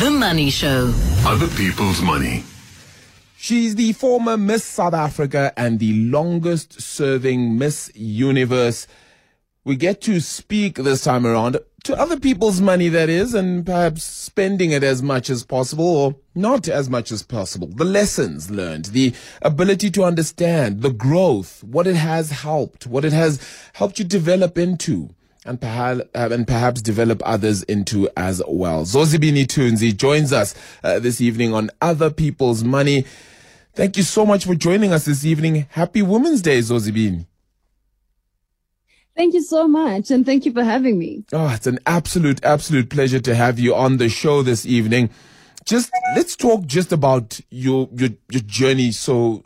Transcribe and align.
The 0.00 0.10
Money 0.10 0.50
Show. 0.50 0.92
Other 1.24 1.48
people's 1.48 2.02
money. 2.02 2.44
She's 3.38 3.76
the 3.76 3.94
former 3.94 4.36
Miss 4.36 4.62
South 4.62 4.92
Africa 4.92 5.54
and 5.56 5.78
the 5.78 5.94
longest 6.10 6.82
serving 6.82 7.56
Miss 7.56 7.90
Universe. 7.94 8.86
We 9.64 9.74
get 9.74 10.02
to 10.02 10.20
speak 10.20 10.74
this 10.74 11.02
time 11.02 11.26
around 11.26 11.56
to 11.84 11.98
other 11.98 12.20
people's 12.20 12.60
money, 12.60 12.90
that 12.90 13.08
is, 13.08 13.32
and 13.32 13.64
perhaps 13.64 14.04
spending 14.04 14.70
it 14.72 14.84
as 14.84 15.02
much 15.02 15.30
as 15.30 15.44
possible 15.44 15.86
or 15.86 16.16
not 16.34 16.68
as 16.68 16.90
much 16.90 17.10
as 17.10 17.22
possible. 17.22 17.68
The 17.68 17.86
lessons 17.86 18.50
learned, 18.50 18.86
the 18.86 19.14
ability 19.40 19.90
to 19.92 20.04
understand, 20.04 20.82
the 20.82 20.90
growth, 20.90 21.64
what 21.64 21.86
it 21.86 21.96
has 21.96 22.32
helped, 22.32 22.86
what 22.86 23.06
it 23.06 23.14
has 23.14 23.40
helped 23.72 23.98
you 23.98 24.04
develop 24.04 24.58
into 24.58 25.14
and 25.46 25.60
perhaps, 25.60 26.02
and 26.14 26.46
perhaps 26.46 26.82
develop 26.82 27.22
others 27.24 27.62
into 27.64 28.08
as 28.16 28.42
well. 28.46 28.84
Zozibini 28.84 29.46
Tunzi 29.46 29.96
joins 29.96 30.32
us 30.32 30.54
uh, 30.82 30.98
this 30.98 31.20
evening 31.20 31.54
on 31.54 31.70
Other 31.80 32.10
People's 32.10 32.64
Money. 32.64 33.06
Thank 33.74 33.96
you 33.96 34.02
so 34.02 34.24
much 34.24 34.44
for 34.44 34.54
joining 34.54 34.92
us 34.92 35.04
this 35.04 35.24
evening. 35.24 35.66
Happy 35.70 36.02
Women's 36.02 36.42
Day, 36.42 36.58
Zozibini. 36.60 37.26
Thank 39.16 39.32
you 39.32 39.42
so 39.42 39.66
much, 39.66 40.10
and 40.10 40.26
thank 40.26 40.44
you 40.44 40.52
for 40.52 40.62
having 40.62 40.98
me. 40.98 41.24
Oh, 41.32 41.48
it's 41.48 41.66
an 41.66 41.78
absolute, 41.86 42.44
absolute 42.44 42.90
pleasure 42.90 43.20
to 43.20 43.34
have 43.34 43.58
you 43.58 43.74
on 43.74 43.96
the 43.96 44.10
show 44.10 44.42
this 44.42 44.66
evening. 44.66 45.08
Just 45.64 45.90
let's 46.14 46.36
talk 46.36 46.66
just 46.66 46.92
about 46.92 47.40
your 47.50 47.88
your 47.94 48.10
your 48.30 48.42
journey. 48.42 48.92
So, 48.92 49.42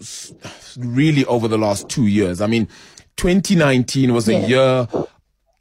really, 0.76 1.24
over 1.26 1.46
the 1.46 1.56
last 1.56 1.88
two 1.88 2.06
years. 2.06 2.40
I 2.40 2.46
mean, 2.48 2.68
2019 3.16 4.12
was 4.12 4.28
a 4.28 4.32
yeah. 4.32 4.46
year, 4.46 4.88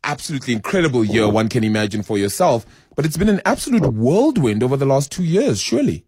absolutely 0.04 0.54
incredible 0.54 1.04
year. 1.04 1.30
One 1.30 1.50
can 1.50 1.64
imagine 1.64 2.04
for 2.04 2.18
yourself, 2.18 2.66
but 2.96 3.06
it's 3.06 3.18
been 3.18 3.30
an 3.30 3.42
absolute 3.46 3.86
whirlwind 3.94 4.64
over 4.64 4.78
the 4.78 4.86
last 4.86 5.12
two 5.12 5.24
years. 5.24 5.60
Surely. 5.60 6.06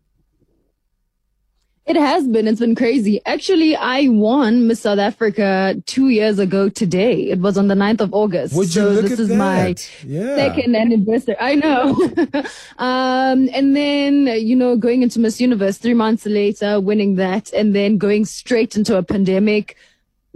It 1.87 1.95
has 1.95 2.27
been. 2.27 2.47
It's 2.47 2.59
been 2.59 2.75
crazy. 2.75 3.20
Actually, 3.25 3.75
I 3.75 4.07
won 4.07 4.67
Miss 4.67 4.81
South 4.81 4.99
Africa 4.99 5.75
two 5.87 6.09
years 6.09 6.37
ago 6.37 6.70
today. 6.70 7.31
It 7.31 7.39
was 7.39 7.57
on 7.57 7.67
the 7.67 7.73
9th 7.73 8.01
of 8.01 8.13
August. 8.13 8.55
Would 8.55 8.67
you 8.67 8.81
so 8.83 8.89
look 8.89 9.01
this 9.03 9.13
at 9.13 9.20
is 9.20 9.27
that? 9.29 9.35
my 9.35 9.75
yeah. 10.05 10.35
second 10.35 10.76
anniversary. 10.76 11.35
I 11.39 11.55
know. 11.55 11.95
um, 12.77 13.49
and 13.51 13.76
then, 13.76 14.27
you 14.27 14.55
know, 14.55 14.77
going 14.77 15.01
into 15.01 15.20
Miss 15.20 15.41
Universe 15.41 15.79
three 15.79 15.95
months 15.95 16.26
later, 16.27 16.79
winning 16.79 17.15
that, 17.15 17.51
and 17.51 17.76
then 17.76 17.98
going 17.98 18.26
straight 18.26 18.76
into 18.77 18.95
a 18.95 19.03
pandemic 19.03 19.76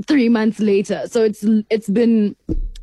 three 0.07 0.29
months 0.29 0.59
later. 0.59 1.03
So 1.05 1.23
it's 1.23 1.45
it's 1.69 1.87
been 1.87 2.35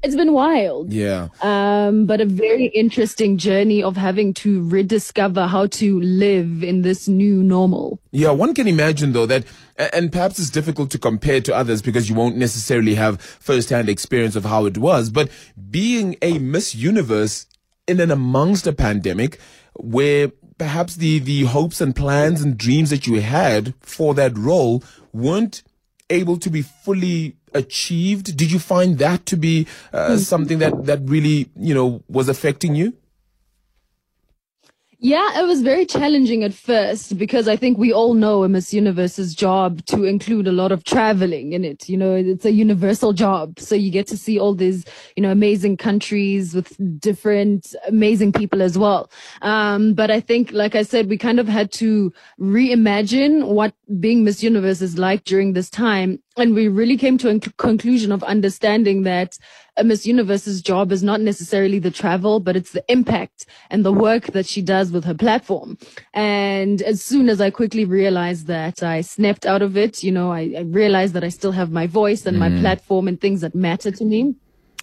it's 0.02 0.16
been 0.16 0.32
wild. 0.32 0.92
Yeah. 0.92 1.28
Um, 1.40 2.06
but 2.06 2.20
a 2.20 2.26
very 2.26 2.66
interesting 2.66 3.38
journey 3.38 3.82
of 3.82 3.96
having 3.96 4.34
to 4.34 4.68
rediscover 4.68 5.46
how 5.46 5.66
to 5.68 6.00
live 6.00 6.64
in 6.64 6.82
this 6.82 7.08
new 7.08 7.42
normal. 7.42 8.00
Yeah, 8.10 8.30
one 8.30 8.54
can 8.54 8.66
imagine 8.66 9.12
though 9.12 9.26
that, 9.26 9.44
and 9.76 10.10
perhaps 10.10 10.38
it's 10.38 10.50
difficult 10.50 10.90
to 10.90 10.98
compare 10.98 11.40
to 11.42 11.54
others 11.54 11.82
because 11.82 12.08
you 12.08 12.14
won't 12.14 12.36
necessarily 12.36 12.94
have 12.96 13.20
first-hand 13.20 13.88
experience 13.88 14.36
of 14.36 14.44
how 14.44 14.66
it 14.66 14.76
was, 14.76 15.10
but 15.10 15.30
being 15.70 16.16
a 16.20 16.38
Miss 16.38 16.74
Universe 16.74 17.46
in 17.86 18.00
and 18.00 18.12
amongst 18.12 18.66
a 18.66 18.72
pandemic 18.72 19.38
where 19.74 20.28
perhaps 20.58 20.96
the, 20.96 21.18
the 21.18 21.44
hopes 21.44 21.80
and 21.80 21.96
plans 21.96 22.42
and 22.42 22.58
dreams 22.58 22.90
that 22.90 23.06
you 23.06 23.20
had 23.20 23.74
for 23.80 24.14
that 24.14 24.36
role 24.36 24.82
weren't 25.12 25.62
able 26.10 26.36
to 26.36 26.50
be 26.50 26.62
fully 26.62 27.36
achieved? 27.54 28.36
Did 28.36 28.50
you 28.50 28.58
find 28.58 28.98
that 28.98 29.26
to 29.26 29.36
be 29.36 29.66
uh, 29.92 30.16
something 30.16 30.58
that, 30.58 30.86
that 30.86 31.00
really, 31.04 31.50
you 31.56 31.74
know, 31.74 32.02
was 32.08 32.28
affecting 32.28 32.74
you? 32.74 32.94
Yeah, 35.04 35.40
it 35.40 35.48
was 35.48 35.62
very 35.62 35.84
challenging 35.84 36.44
at 36.44 36.54
first 36.54 37.18
because 37.18 37.48
I 37.48 37.56
think 37.56 37.76
we 37.76 37.92
all 37.92 38.14
know 38.14 38.44
a 38.44 38.48
Miss 38.48 38.72
Universe's 38.72 39.34
job 39.34 39.84
to 39.86 40.04
include 40.04 40.46
a 40.46 40.52
lot 40.52 40.70
of 40.70 40.84
traveling 40.84 41.54
in 41.54 41.64
it. 41.64 41.88
You 41.88 41.96
know, 41.96 42.14
it's 42.14 42.44
a 42.44 42.52
universal 42.52 43.12
job. 43.12 43.58
So 43.58 43.74
you 43.74 43.90
get 43.90 44.06
to 44.06 44.16
see 44.16 44.38
all 44.38 44.54
these, 44.54 44.84
you 45.16 45.22
know, 45.24 45.32
amazing 45.32 45.76
countries 45.76 46.54
with 46.54 46.76
different 47.00 47.74
amazing 47.88 48.30
people 48.30 48.62
as 48.62 48.78
well. 48.78 49.10
Um, 49.42 49.94
but 49.94 50.12
I 50.12 50.20
think, 50.20 50.52
like 50.52 50.76
I 50.76 50.84
said, 50.84 51.08
we 51.08 51.18
kind 51.18 51.40
of 51.40 51.48
had 51.48 51.72
to 51.72 52.12
reimagine 52.38 53.48
what 53.48 53.74
being 53.98 54.22
Miss 54.22 54.40
Universe 54.40 54.80
is 54.82 54.98
like 54.98 55.24
during 55.24 55.54
this 55.54 55.68
time. 55.68 56.20
And 56.36 56.54
we 56.54 56.68
really 56.68 56.96
came 56.96 57.18
to 57.18 57.28
a 57.28 57.38
conclusion 57.38 58.10
of 58.10 58.22
understanding 58.22 59.02
that 59.02 59.38
a 59.76 59.84
Miss 59.84 60.06
Universe's 60.06 60.62
job 60.62 60.90
is 60.90 61.02
not 61.02 61.20
necessarily 61.20 61.78
the 61.78 61.90
travel, 61.90 62.40
but 62.40 62.56
it's 62.56 62.72
the 62.72 62.84
impact 62.88 63.46
and 63.70 63.84
the 63.84 63.92
work 63.92 64.26
that 64.28 64.46
she 64.46 64.62
does 64.62 64.90
with 64.90 65.04
her 65.04 65.14
platform. 65.14 65.76
And 66.14 66.80
as 66.82 67.02
soon 67.02 67.28
as 67.28 67.40
I 67.40 67.50
quickly 67.50 67.84
realized 67.84 68.46
that, 68.46 68.82
I 68.82 69.02
snapped 69.02 69.44
out 69.44 69.62
of 69.62 69.76
it. 69.76 70.02
You 70.02 70.12
know, 70.12 70.32
I, 70.32 70.54
I 70.56 70.60
realized 70.62 71.14
that 71.14 71.24
I 71.24 71.28
still 71.28 71.52
have 71.52 71.70
my 71.70 71.86
voice 71.86 72.24
and 72.24 72.36
mm. 72.36 72.40
my 72.40 72.60
platform 72.60 73.08
and 73.08 73.20
things 73.20 73.42
that 73.42 73.54
matter 73.54 73.90
to 73.90 74.04
me. 74.04 74.34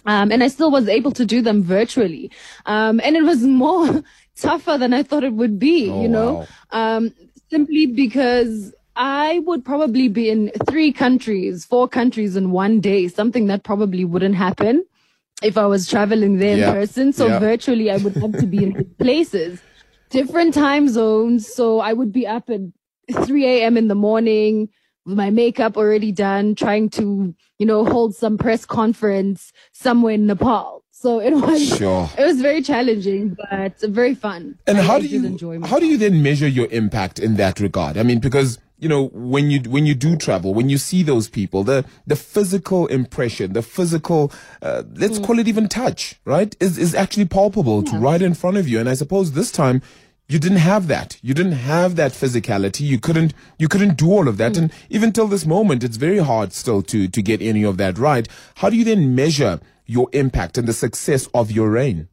Um, 0.06 0.32
and 0.32 0.42
I 0.42 0.48
still 0.48 0.70
was 0.70 0.88
able 0.88 1.12
to 1.12 1.24
do 1.24 1.42
them 1.42 1.62
virtually. 1.62 2.30
Um, 2.66 3.00
and 3.02 3.16
it 3.16 3.22
was 3.22 3.42
more 3.42 4.02
tougher 4.36 4.78
than 4.78 4.94
I 4.94 5.02
thought 5.02 5.24
it 5.24 5.34
would 5.34 5.58
be, 5.58 5.90
oh, 5.90 6.02
you 6.02 6.08
know, 6.08 6.46
wow. 6.72 6.96
um, 6.96 7.14
simply 7.50 7.86
because 7.86 8.74
I 9.00 9.38
would 9.46 9.64
probably 9.64 10.08
be 10.08 10.28
in 10.28 10.50
three 10.68 10.92
countries, 10.92 11.64
four 11.64 11.88
countries 11.88 12.36
in 12.36 12.50
one 12.50 12.80
day, 12.80 13.08
something 13.08 13.46
that 13.46 13.62
probably 13.62 14.04
wouldn't 14.04 14.34
happen 14.34 14.84
if 15.42 15.56
I 15.56 15.64
was 15.64 15.88
traveling 15.88 16.36
there 16.36 16.58
yeah. 16.58 16.68
in 16.68 16.74
person. 16.74 17.12
So 17.14 17.26
yeah. 17.26 17.38
virtually 17.38 17.90
I 17.90 17.96
would 17.96 18.14
have 18.16 18.32
to 18.32 18.46
be 18.46 18.62
in 18.62 18.94
places, 18.98 19.62
different 20.10 20.52
time 20.52 20.86
zones. 20.86 21.50
So 21.50 21.80
I 21.80 21.94
would 21.94 22.12
be 22.12 22.26
up 22.26 22.50
at 22.50 22.60
3 23.24 23.46
a.m. 23.46 23.78
in 23.78 23.88
the 23.88 23.94
morning 23.94 24.68
with 25.06 25.16
my 25.16 25.30
makeup 25.30 25.78
already 25.78 26.12
done, 26.12 26.54
trying 26.54 26.90
to, 26.90 27.34
you 27.58 27.64
know, 27.64 27.86
hold 27.86 28.14
some 28.14 28.36
press 28.36 28.66
conference 28.66 29.50
somewhere 29.72 30.12
in 30.12 30.26
Nepal. 30.26 30.84
So 30.90 31.20
it 31.20 31.32
was 31.32 31.66
sure. 31.78 32.10
it 32.18 32.24
was 32.26 32.42
very 32.42 32.60
challenging, 32.60 33.34
but 33.50 33.80
very 33.80 34.14
fun. 34.14 34.58
And 34.66 34.76
I, 34.76 34.82
how 34.82 34.98
do 34.98 35.06
you 35.06 35.62
how 35.64 35.78
do 35.78 35.86
you 35.86 35.96
then 35.96 36.22
measure 36.22 36.46
your 36.46 36.66
impact 36.70 37.18
in 37.18 37.36
that 37.36 37.58
regard? 37.60 37.96
I 37.96 38.02
mean, 38.02 38.18
because 38.18 38.58
you 38.80 38.88
know 38.88 39.08
when 39.12 39.50
you 39.50 39.60
when 39.70 39.86
you 39.86 39.94
do 39.94 40.16
travel 40.16 40.54
when 40.54 40.68
you 40.68 40.78
see 40.78 41.02
those 41.02 41.28
people 41.28 41.62
the 41.62 41.84
the 42.06 42.16
physical 42.16 42.86
impression 42.88 43.52
the 43.52 43.62
physical 43.62 44.32
uh, 44.62 44.82
let's 44.94 45.18
mm. 45.18 45.24
call 45.24 45.38
it 45.38 45.46
even 45.46 45.68
touch 45.68 46.18
right 46.24 46.56
is 46.60 46.78
is 46.78 46.94
actually 46.94 47.26
palpable 47.26 47.84
yeah. 47.84 47.98
right 48.00 48.22
in 48.22 48.34
front 48.34 48.56
of 48.56 48.66
you 48.66 48.80
and 48.80 48.88
i 48.88 48.94
suppose 48.94 49.32
this 49.32 49.52
time 49.52 49.82
you 50.28 50.38
didn't 50.38 50.58
have 50.58 50.86
that 50.88 51.18
you 51.22 51.34
didn't 51.34 51.52
have 51.52 51.96
that 51.96 52.12
physicality 52.12 52.80
you 52.80 52.98
couldn't 52.98 53.34
you 53.58 53.68
couldn't 53.68 53.96
do 53.96 54.10
all 54.10 54.28
of 54.28 54.38
that 54.38 54.52
mm. 54.52 54.58
and 54.58 54.72
even 54.88 55.12
till 55.12 55.28
this 55.28 55.44
moment 55.46 55.84
it's 55.84 55.96
very 55.96 56.18
hard 56.18 56.52
still 56.52 56.82
to 56.82 57.06
to 57.06 57.22
get 57.22 57.42
any 57.42 57.62
of 57.62 57.76
that 57.76 57.98
right 57.98 58.28
how 58.56 58.70
do 58.70 58.76
you 58.76 58.84
then 58.84 59.14
measure 59.14 59.60
your 59.86 60.08
impact 60.12 60.56
and 60.56 60.66
the 60.66 60.72
success 60.72 61.28
of 61.34 61.50
your 61.50 61.70
reign 61.70 62.08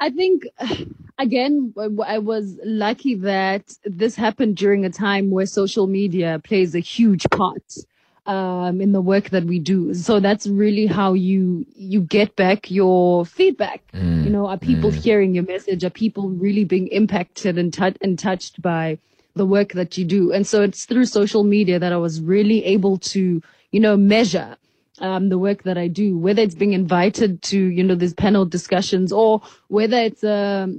I 0.00 0.08
think, 0.08 0.46
again, 1.18 1.74
I 2.06 2.18
was 2.18 2.58
lucky 2.64 3.14
that 3.16 3.74
this 3.84 4.16
happened 4.16 4.56
during 4.56 4.84
a 4.86 4.90
time 4.90 5.30
where 5.30 5.46
social 5.46 5.86
media 5.86 6.40
plays 6.42 6.74
a 6.74 6.80
huge 6.80 7.28
part 7.30 7.74
um, 8.26 8.80
in 8.80 8.92
the 8.92 9.00
work 9.02 9.30
that 9.30 9.44
we 9.44 9.58
do. 9.58 9.92
So 9.92 10.20
that's 10.20 10.46
really 10.46 10.86
how 10.86 11.12
you 11.12 11.66
you 11.74 12.00
get 12.00 12.34
back 12.36 12.70
your 12.70 13.26
feedback. 13.26 13.82
Mm. 13.92 14.24
You 14.24 14.30
know, 14.30 14.46
are 14.46 14.58
people 14.58 14.90
mm. 14.90 14.94
hearing 14.94 15.34
your 15.34 15.44
message? 15.44 15.84
Are 15.84 15.90
people 15.90 16.30
really 16.30 16.64
being 16.64 16.88
impacted 16.88 17.58
and, 17.58 17.72
t- 17.72 17.96
and 18.00 18.18
touched 18.18 18.62
by 18.62 18.98
the 19.34 19.44
work 19.44 19.72
that 19.72 19.98
you 19.98 20.04
do? 20.04 20.32
And 20.32 20.46
so 20.46 20.62
it's 20.62 20.86
through 20.86 21.06
social 21.06 21.44
media 21.44 21.78
that 21.78 21.92
I 21.92 21.98
was 21.98 22.20
really 22.20 22.64
able 22.64 22.98
to, 22.98 23.42
you 23.70 23.80
know, 23.80 23.96
measure 23.96 24.56
um, 25.00 25.28
the 25.28 25.38
work 25.38 25.62
that 25.64 25.78
I 25.78 25.88
do, 25.88 26.16
whether 26.16 26.42
it's 26.42 26.54
being 26.54 26.72
invited 26.72 27.42
to, 27.42 27.58
you 27.58 27.82
know, 27.82 27.94
these 27.94 28.14
panel 28.14 28.44
discussions 28.44 29.12
or 29.12 29.42
whether 29.68 29.96
it's 29.98 30.22
a 30.22 30.72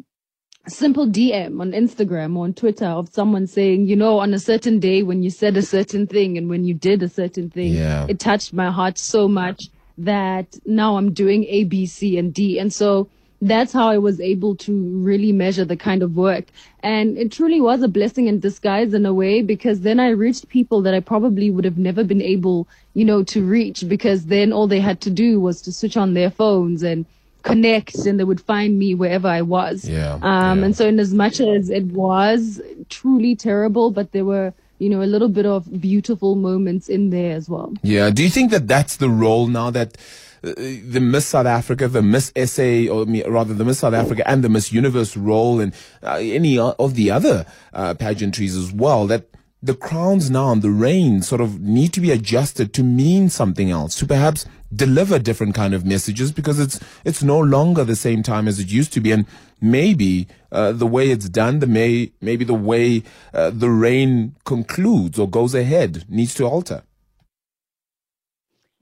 simple 0.67 1.07
DM 1.07 1.59
on 1.59 1.71
Instagram 1.71 2.37
or 2.37 2.43
on 2.43 2.53
Twitter 2.53 2.85
of 2.85 3.09
someone 3.09 3.47
saying, 3.47 3.87
you 3.87 3.95
know, 3.95 4.19
on 4.19 4.33
a 4.33 4.39
certain 4.39 4.79
day 4.79 5.03
when 5.03 5.23
you 5.23 5.29
said 5.29 5.57
a 5.57 5.61
certain 5.61 6.05
thing 6.05 6.37
and 6.37 6.49
when 6.49 6.65
you 6.65 6.73
did 6.73 7.01
a 7.01 7.09
certain 7.09 7.49
thing, 7.49 7.73
yeah. 7.73 8.05
it 8.07 8.19
touched 8.19 8.53
my 8.53 8.69
heart 8.69 8.97
so 8.97 9.27
much 9.27 9.69
that 9.97 10.57
now 10.65 10.97
I'm 10.97 11.13
doing 11.13 11.45
A, 11.45 11.63
B, 11.63 11.85
C, 11.85 12.17
and 12.17 12.33
D. 12.33 12.59
And 12.59 12.71
so 12.71 13.09
that's 13.41 13.73
how 13.73 13.89
I 13.89 13.97
was 13.97 14.21
able 14.21 14.55
to 14.57 15.01
really 15.01 15.31
measure 15.31 15.65
the 15.65 15.75
kind 15.75 16.03
of 16.03 16.15
work. 16.15 16.45
And 16.83 17.17
it 17.17 17.31
truly 17.31 17.59
was 17.59 17.81
a 17.81 17.87
blessing 17.87 18.27
in 18.27 18.39
disguise 18.39 18.93
in 18.93 19.05
a 19.05 19.13
way 19.13 19.41
because 19.41 19.81
then 19.81 19.99
I 19.99 20.09
reached 20.09 20.47
people 20.49 20.81
that 20.83 20.93
I 20.93 20.99
probably 20.99 21.49
would 21.49 21.65
have 21.65 21.77
never 21.77 22.03
been 22.03 22.21
able, 22.21 22.67
you 22.93 23.03
know, 23.03 23.23
to 23.23 23.43
reach 23.43 23.87
because 23.87 24.27
then 24.27 24.53
all 24.53 24.67
they 24.67 24.79
had 24.79 25.01
to 25.01 25.09
do 25.09 25.39
was 25.39 25.61
to 25.63 25.71
switch 25.71 25.97
on 25.97 26.13
their 26.13 26.29
phones 26.29 26.83
and 26.83 27.05
connect 27.41 27.95
and 27.95 28.19
they 28.19 28.23
would 28.23 28.41
find 28.41 28.77
me 28.77 28.93
wherever 28.93 29.27
I 29.27 29.41
was. 29.41 29.89
Yeah. 29.89 30.19
Um, 30.21 30.59
yeah. 30.59 30.65
and 30.65 30.77
so 30.77 30.87
in 30.87 30.99
as 30.99 31.13
much 31.13 31.39
as 31.39 31.71
it 31.71 31.85
was 31.85 32.61
truly 32.89 33.35
terrible, 33.35 33.89
but 33.89 34.11
there 34.11 34.25
were, 34.25 34.53
you 34.77 34.89
know, 34.89 35.01
a 35.01 35.09
little 35.09 35.29
bit 35.29 35.47
of 35.47 35.81
beautiful 35.81 36.35
moments 36.35 36.89
in 36.89 37.09
there 37.09 37.35
as 37.35 37.49
well. 37.49 37.73
Yeah. 37.81 38.11
Do 38.11 38.21
you 38.21 38.29
think 38.29 38.51
that 38.51 38.67
that's 38.67 38.97
the 38.97 39.09
role 39.09 39.47
now 39.47 39.71
that 39.71 39.97
the 40.41 40.99
Miss 40.99 41.27
South 41.27 41.45
Africa, 41.45 41.87
the 41.87 42.01
Miss 42.01 42.31
SA, 42.35 42.91
or 42.91 43.05
rather 43.31 43.53
the 43.53 43.65
Miss 43.65 43.79
South 43.79 43.93
Africa 43.93 44.27
and 44.27 44.43
the 44.43 44.49
Miss 44.49 44.71
Universe 44.71 45.15
role 45.15 45.59
and 45.59 45.73
uh, 46.03 46.15
any 46.15 46.57
of 46.57 46.95
the 46.95 47.11
other 47.11 47.45
uh, 47.73 47.93
pageantries 47.93 48.57
as 48.57 48.71
well, 48.71 49.05
that 49.07 49.27
the 49.63 49.75
crowns 49.75 50.31
now 50.31 50.51
and 50.51 50.63
the 50.63 50.71
reign 50.71 51.21
sort 51.21 51.41
of 51.41 51.61
need 51.61 51.93
to 51.93 52.01
be 52.01 52.11
adjusted 52.11 52.73
to 52.73 52.83
mean 52.83 53.29
something 53.29 53.69
else, 53.69 53.95
to 53.95 54.07
perhaps 54.07 54.45
deliver 54.73 55.19
different 55.19 55.53
kind 55.53 55.73
of 55.73 55.85
messages 55.85 56.31
because 56.31 56.59
it's 56.59 56.79
it's 57.05 57.21
no 57.21 57.39
longer 57.39 57.83
the 57.83 57.95
same 57.95 58.23
time 58.23 58.47
as 58.47 58.59
it 58.59 58.71
used 58.71 58.91
to 58.93 58.99
be, 58.99 59.11
and 59.11 59.27
maybe 59.59 60.27
uh, 60.51 60.71
the 60.71 60.87
way 60.87 61.11
it's 61.11 61.29
done, 61.29 61.59
the 61.59 61.67
may 61.67 62.11
maybe 62.21 62.43
the 62.43 62.55
way 62.55 63.03
uh, 63.33 63.51
the 63.51 63.69
reign 63.69 64.35
concludes 64.45 65.19
or 65.19 65.29
goes 65.29 65.53
ahead 65.53 66.05
needs 66.09 66.33
to 66.33 66.45
alter. 66.45 66.81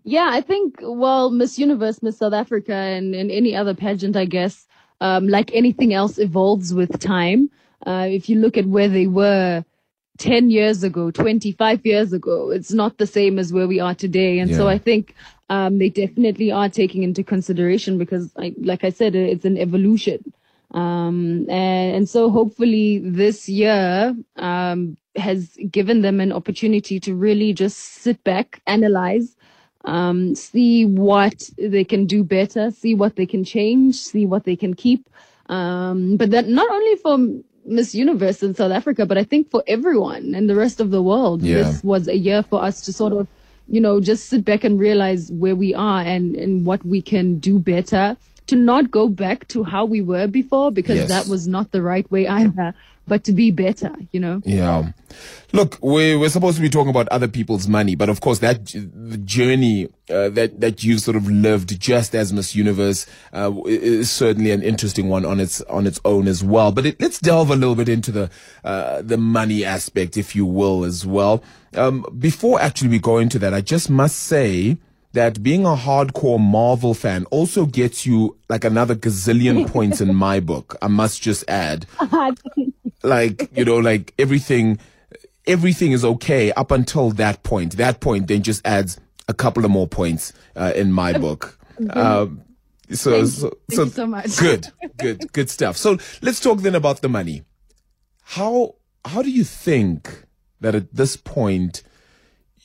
Yeah, 0.04 0.30
I 0.31 0.42
think 0.42 0.80
well, 0.81 1.30
Miss 1.30 1.60
Universe, 1.60 2.01
Miss 2.01 2.18
South 2.18 2.34
Africa, 2.34 2.74
and, 2.74 3.13
and 3.13 3.31
any 3.31 3.56
other 3.56 3.74
pageant, 3.74 4.16
I 4.16 4.25
guess, 4.25 4.68
um, 5.01 5.28
like 5.28 5.54
anything 5.54 5.94
else, 5.94 6.18
evolves 6.18 6.74
with 6.74 7.00
time. 7.00 7.50
Uh, 7.86 8.07
if 8.10 8.30
you 8.30 8.40
look 8.40 8.57
at 8.57 8.66
where 8.66 8.88
they 8.90 9.07
were 9.07 9.63
10 10.19 10.51
years 10.51 10.84
ago, 10.84 11.10
25 11.12 11.86
years 11.86 12.13
ago. 12.13 12.51
It's 12.51 12.72
not 12.72 12.98
the 12.98 13.07
same 13.07 13.40
as 13.40 13.51
where 13.51 13.68
we 13.68 13.80
are 13.80 13.96
today. 13.96 14.40
And 14.40 14.51
yeah. 14.51 14.57
so 14.57 14.68
I 14.68 14.78
think 14.78 15.16
um, 15.50 15.80
they 15.80 15.90
definitely 15.90 16.51
are 16.51 16.69
taking 16.69 17.04
into 17.04 17.24
consideration 17.24 17.98
because, 17.98 18.31
I, 18.38 18.54
like 18.60 18.84
I 18.84 18.90
said, 18.90 19.16
it's 19.16 19.46
an 19.46 19.57
evolution. 19.57 20.34
Um, 20.72 21.50
and, 21.50 21.96
and, 21.96 22.10
so 22.10 22.30
hopefully 22.30 23.00
this 23.00 23.50
year 23.50 24.16
um, 24.36 24.98
has 25.16 25.57
given 25.72 26.04
them 26.04 26.19
an 26.19 26.31
opportunity 26.31 27.00
to 27.00 27.16
really 27.16 27.54
just 27.54 27.78
sit 27.78 28.24
back, 28.24 28.62
analyze, 28.68 29.36
um, 29.86 30.36
see 30.36 30.86
what 30.86 31.50
they 31.58 31.84
can 31.84 32.06
do 32.06 32.24
better, 32.24 32.72
see 32.72 32.96
what 32.96 33.16
they 33.16 33.26
can 33.26 33.44
change, 33.44 33.96
see 33.96 34.26
what 34.26 34.44
they 34.44 34.56
can 34.56 34.74
keep. 34.74 35.10
Um, 35.48 36.18
but 36.18 36.31
that 36.31 36.48
not 36.48 36.70
only 36.70 36.96
for 36.98 37.18
Miss 37.66 37.96
Universe 37.96 38.44
in 38.44 38.56
South 38.56 38.72
Africa, 38.72 39.06
but 39.06 39.18
I 39.18 39.24
think 39.24 39.50
for 39.50 39.64
everyone 39.68 40.36
and 40.36 40.50
the 40.50 40.56
rest 40.56 40.80
of 40.80 40.92
the 40.92 41.02
world, 41.02 41.42
yeah. 41.42 41.58
this 41.64 41.84
was 41.84 42.08
a 42.08 42.18
year 42.18 42.44
for 42.44 42.62
us 42.62 42.81
to 42.81 42.94
sort 42.94 43.14
of, 43.14 43.28
you 43.68 43.80
know, 43.80 44.00
just 44.00 44.30
sit 44.30 44.44
back 44.44 44.64
and 44.64 44.80
realize 44.80 45.31
where 45.31 45.56
we 45.56 45.74
are 45.74 46.02
and, 46.02 46.36
and 46.36 46.66
what 46.66 46.86
we 46.86 47.02
can 47.02 47.40
do 47.40 47.60
better 47.60 48.18
to 48.48 48.56
not 48.56 48.90
go 48.90 49.08
back 49.08 49.48
to 49.50 49.64
how 49.64 49.86
we 49.86 50.02
were 50.02 50.25
before 50.25 50.72
because 50.72 50.98
yes. 50.98 51.08
that 51.08 51.28
was 51.28 51.48
not 51.48 51.72
the 51.72 51.82
right 51.82 52.10
way 52.12 52.28
either 52.28 52.74
but 53.10 53.26
to 53.26 53.34
be 53.34 53.52
better, 53.52 53.94
you 54.12 54.20
know? 54.20 54.42
Yeah. 54.46 54.92
Look, 55.52 55.80
we, 55.82 56.16
we're 56.16 56.30
supposed 56.30 56.56
to 56.58 56.62
be 56.62 56.70
talking 56.70 56.92
about 56.92 57.10
other 57.10 57.28
people's 57.28 57.68
money, 57.68 57.96
but 57.96 58.08
of 58.08 58.22
course 58.22 58.40
that 58.40 58.68
the 58.68 59.18
journey 59.18 59.90
uh, 60.10 60.30
that, 60.30 60.62
that 60.62 60.84
you've 60.84 61.02
sort 61.02 61.18
of 61.18 61.30
lived 61.30 61.80
just 61.80 62.16
as 62.16 62.32
Miss 62.32 62.56
Universe 62.56 63.08
uh, 63.34 63.52
is 63.66 64.10
certainly 64.12 64.52
an 64.52 64.62
interesting 64.62 65.10
one 65.10 65.26
on 65.26 65.40
its, 65.40 65.62
on 65.64 65.88
its 65.88 66.00
own 66.06 66.28
as 66.28 66.44
well. 66.44 66.72
But 66.72 66.86
it, 66.86 67.02
let's 67.02 67.20
delve 67.20 67.50
a 67.50 67.56
little 67.56 67.76
bit 67.76 67.90
into 67.90 68.12
the, 68.12 68.30
uh, 68.64 69.02
the 69.02 69.18
money 69.18 69.66
aspect, 69.66 70.16
if 70.16 70.36
you 70.36 70.46
will, 70.46 70.86
as 70.86 71.06
well. 71.06 71.44
Um, 71.74 72.06
before 72.18 72.62
actually 72.62 72.90
we 72.90 73.00
go 73.00 73.18
into 73.18 73.40
that, 73.40 73.54
I 73.54 73.62
just 73.62 73.90
must 73.90 74.18
say, 74.18 74.78
that 75.14 75.42
being 75.42 75.66
a 75.66 75.76
hardcore 75.76 76.40
Marvel 76.40 76.94
fan 76.94 77.26
also 77.26 77.66
gets 77.66 78.06
you 78.06 78.38
like 78.48 78.64
another 78.64 78.96
gazillion 78.96 79.68
points 79.72 80.02
in 80.02 80.14
my 80.14 80.40
book. 80.40 80.76
I 80.82 80.88
must 80.88 81.22
just 81.22 81.44
add. 81.48 81.86
like, 83.04 83.50
you 83.56 83.66
know, 83.66 83.78
like 83.78 84.13
everything, 84.19 84.80
everything 85.48 85.92
is 85.92 86.04
okay 86.04 86.51
up 86.54 86.72
until 86.72 87.12
that 87.12 87.44
point. 87.44 87.78
That 87.78 88.00
point 88.00 88.28
then 88.28 88.44
just 88.44 88.66
adds 88.66 89.00
a 89.28 89.34
couple 89.34 89.66
of 89.66 89.72
more 89.72 89.88
points 89.88 90.34
uh, 90.56 90.74
in 90.75 90.92
my 90.92 91.18
book. 91.18 91.57
Um, 91.92 92.42
so, 92.92 93.12
Thank 93.12 93.28
so, 93.28 93.57
so, 93.69 93.86
so 93.86 94.07
much. 94.07 94.38
good, 94.38 94.68
good, 94.98 95.31
good 95.31 95.50
stuff. 95.50 95.78
So 95.78 95.98
let's 96.22 96.40
talk 96.40 96.60
then 96.60 96.75
about 96.75 97.01
the 97.01 97.10
money. 97.10 97.44
How, 98.24 98.75
how 99.06 99.22
do 99.22 99.31
you 99.31 99.44
think 99.44 100.25
that 100.60 100.75
at 100.75 100.94
this 100.94 101.16
point 101.16 101.84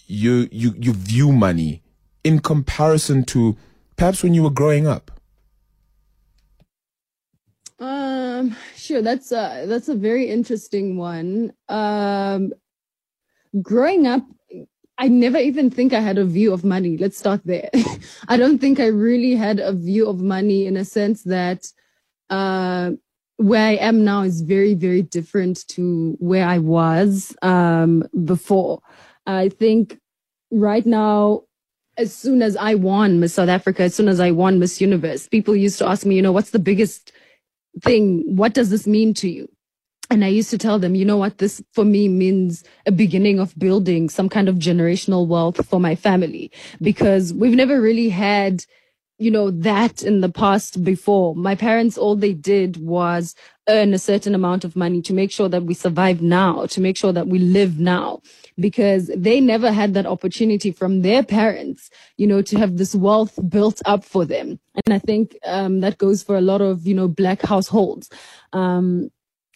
you, 0.06 0.48
you, 0.50 0.74
you 0.76 0.92
view 0.94 1.32
money 1.32 1.82
in 2.24 2.40
comparison 2.40 3.24
to 3.24 3.56
perhaps 3.96 4.22
when 4.22 4.34
you 4.34 4.42
were 4.42 4.50
growing 4.50 4.86
up? 4.86 5.10
Um, 7.78 8.56
sure. 8.84 9.02
That's 9.02 9.32
a 9.32 9.64
that's 9.66 9.88
a 9.88 9.94
very 9.94 10.28
interesting 10.28 10.96
one. 10.96 11.52
Um, 11.68 12.52
growing 13.62 14.06
up, 14.06 14.22
I 14.98 15.08
never 15.08 15.38
even 15.38 15.70
think 15.70 15.92
I 15.92 16.00
had 16.00 16.18
a 16.18 16.24
view 16.24 16.52
of 16.52 16.64
money. 16.64 16.96
Let's 16.96 17.18
start 17.18 17.40
there. 17.44 17.70
I 18.28 18.36
don't 18.36 18.58
think 18.58 18.78
I 18.80 18.86
really 18.86 19.34
had 19.34 19.58
a 19.58 19.72
view 19.72 20.08
of 20.08 20.20
money 20.20 20.66
in 20.66 20.76
a 20.76 20.84
sense 20.84 21.22
that 21.24 21.66
uh, 22.30 22.92
where 23.36 23.66
I 23.66 23.76
am 23.76 24.04
now 24.04 24.22
is 24.22 24.42
very, 24.42 24.74
very 24.74 25.02
different 25.02 25.66
to 25.68 26.16
where 26.20 26.46
I 26.46 26.58
was 26.58 27.34
um, 27.42 28.04
before. 28.24 28.80
I 29.26 29.48
think 29.48 29.98
right 30.50 30.86
now 30.86 31.42
as 31.96 32.14
soon 32.14 32.42
as 32.42 32.56
I 32.56 32.74
won 32.74 33.20
Miss 33.20 33.34
South 33.34 33.48
Africa, 33.48 33.84
as 33.84 33.94
soon 33.94 34.08
as 34.08 34.20
I 34.20 34.30
won 34.30 34.58
Miss 34.58 34.80
Universe, 34.80 35.28
people 35.28 35.54
used 35.54 35.78
to 35.78 35.88
ask 35.88 36.04
me, 36.04 36.16
you 36.16 36.22
know, 36.22 36.32
what's 36.32 36.50
the 36.50 36.58
biggest 36.58 37.12
thing? 37.82 38.22
What 38.36 38.54
does 38.54 38.70
this 38.70 38.86
mean 38.86 39.14
to 39.14 39.28
you? 39.28 39.48
And 40.10 40.24
I 40.24 40.28
used 40.28 40.50
to 40.50 40.58
tell 40.58 40.78
them, 40.78 40.94
you 40.94 41.04
know 41.04 41.16
what, 41.16 41.38
this 41.38 41.62
for 41.72 41.84
me 41.84 42.08
means 42.08 42.62
a 42.86 42.92
beginning 42.92 43.38
of 43.38 43.58
building 43.58 44.08
some 44.08 44.28
kind 44.28 44.48
of 44.48 44.56
generational 44.56 45.26
wealth 45.26 45.66
for 45.66 45.80
my 45.80 45.94
family 45.94 46.52
because 46.82 47.32
we've 47.32 47.56
never 47.56 47.80
really 47.80 48.10
had, 48.10 48.64
you 49.24 49.30
know, 49.30 49.50
that 49.50 50.02
in 50.02 50.20
the 50.20 50.28
past 50.28 50.84
before. 50.84 51.34
My 51.34 51.54
parents, 51.54 51.96
all 51.96 52.14
they 52.14 52.34
did 52.34 52.76
was 52.76 53.34
earn 53.70 53.94
a 53.94 53.98
certain 53.98 54.34
amount 54.34 54.64
of 54.64 54.76
money 54.76 55.00
to 55.00 55.14
make 55.14 55.30
sure 55.30 55.48
that 55.48 55.62
we 55.62 55.72
survive 55.72 56.20
now, 56.20 56.66
to 56.66 56.78
make 56.78 56.98
sure 56.98 57.10
that 57.10 57.26
we 57.26 57.38
live 57.38 57.78
now 57.78 58.20
because 58.60 59.10
they 59.16 59.40
never 59.40 59.72
had 59.72 59.94
that 59.94 60.04
opportunity 60.04 60.70
from 60.70 61.00
their 61.00 61.22
parents, 61.22 61.88
you 62.18 62.26
know, 62.26 62.42
to 62.42 62.58
have 62.58 62.76
this 62.76 62.94
wealth 62.94 63.38
built 63.48 63.80
up 63.86 64.04
for 64.04 64.26
them. 64.26 64.60
And 64.84 64.92
I 64.92 64.98
think 64.98 65.38
um, 65.46 65.80
that 65.80 65.96
goes 65.96 66.22
for 66.22 66.36
a 66.36 66.42
lot 66.42 66.60
of, 66.60 66.86
you 66.86 66.94
know, 66.94 67.08
black 67.08 67.40
households. 67.40 68.10
Um, 68.52 69.10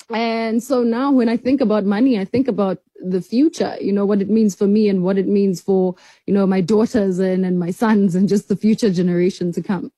and 0.08 0.62
so 0.62 0.82
now 0.82 1.12
when 1.12 1.28
I 1.28 1.36
think 1.36 1.60
about 1.60 1.84
money, 1.84 2.18
I 2.18 2.24
think 2.24 2.48
about 2.48 2.78
the 3.00 3.20
future, 3.20 3.76
you 3.80 3.92
know, 3.92 4.04
what 4.04 4.20
it 4.20 4.28
means 4.28 4.54
for 4.54 4.66
me 4.66 4.88
and 4.88 5.02
what 5.02 5.18
it 5.18 5.26
means 5.26 5.60
for, 5.60 5.94
you 6.26 6.34
know, 6.34 6.46
my 6.46 6.60
daughters 6.60 7.18
and, 7.18 7.44
and 7.44 7.58
my 7.58 7.70
sons 7.70 8.14
and 8.14 8.28
just 8.28 8.48
the 8.48 8.56
future 8.56 8.90
generation 8.90 9.52
to 9.52 9.62
come. 9.62 9.92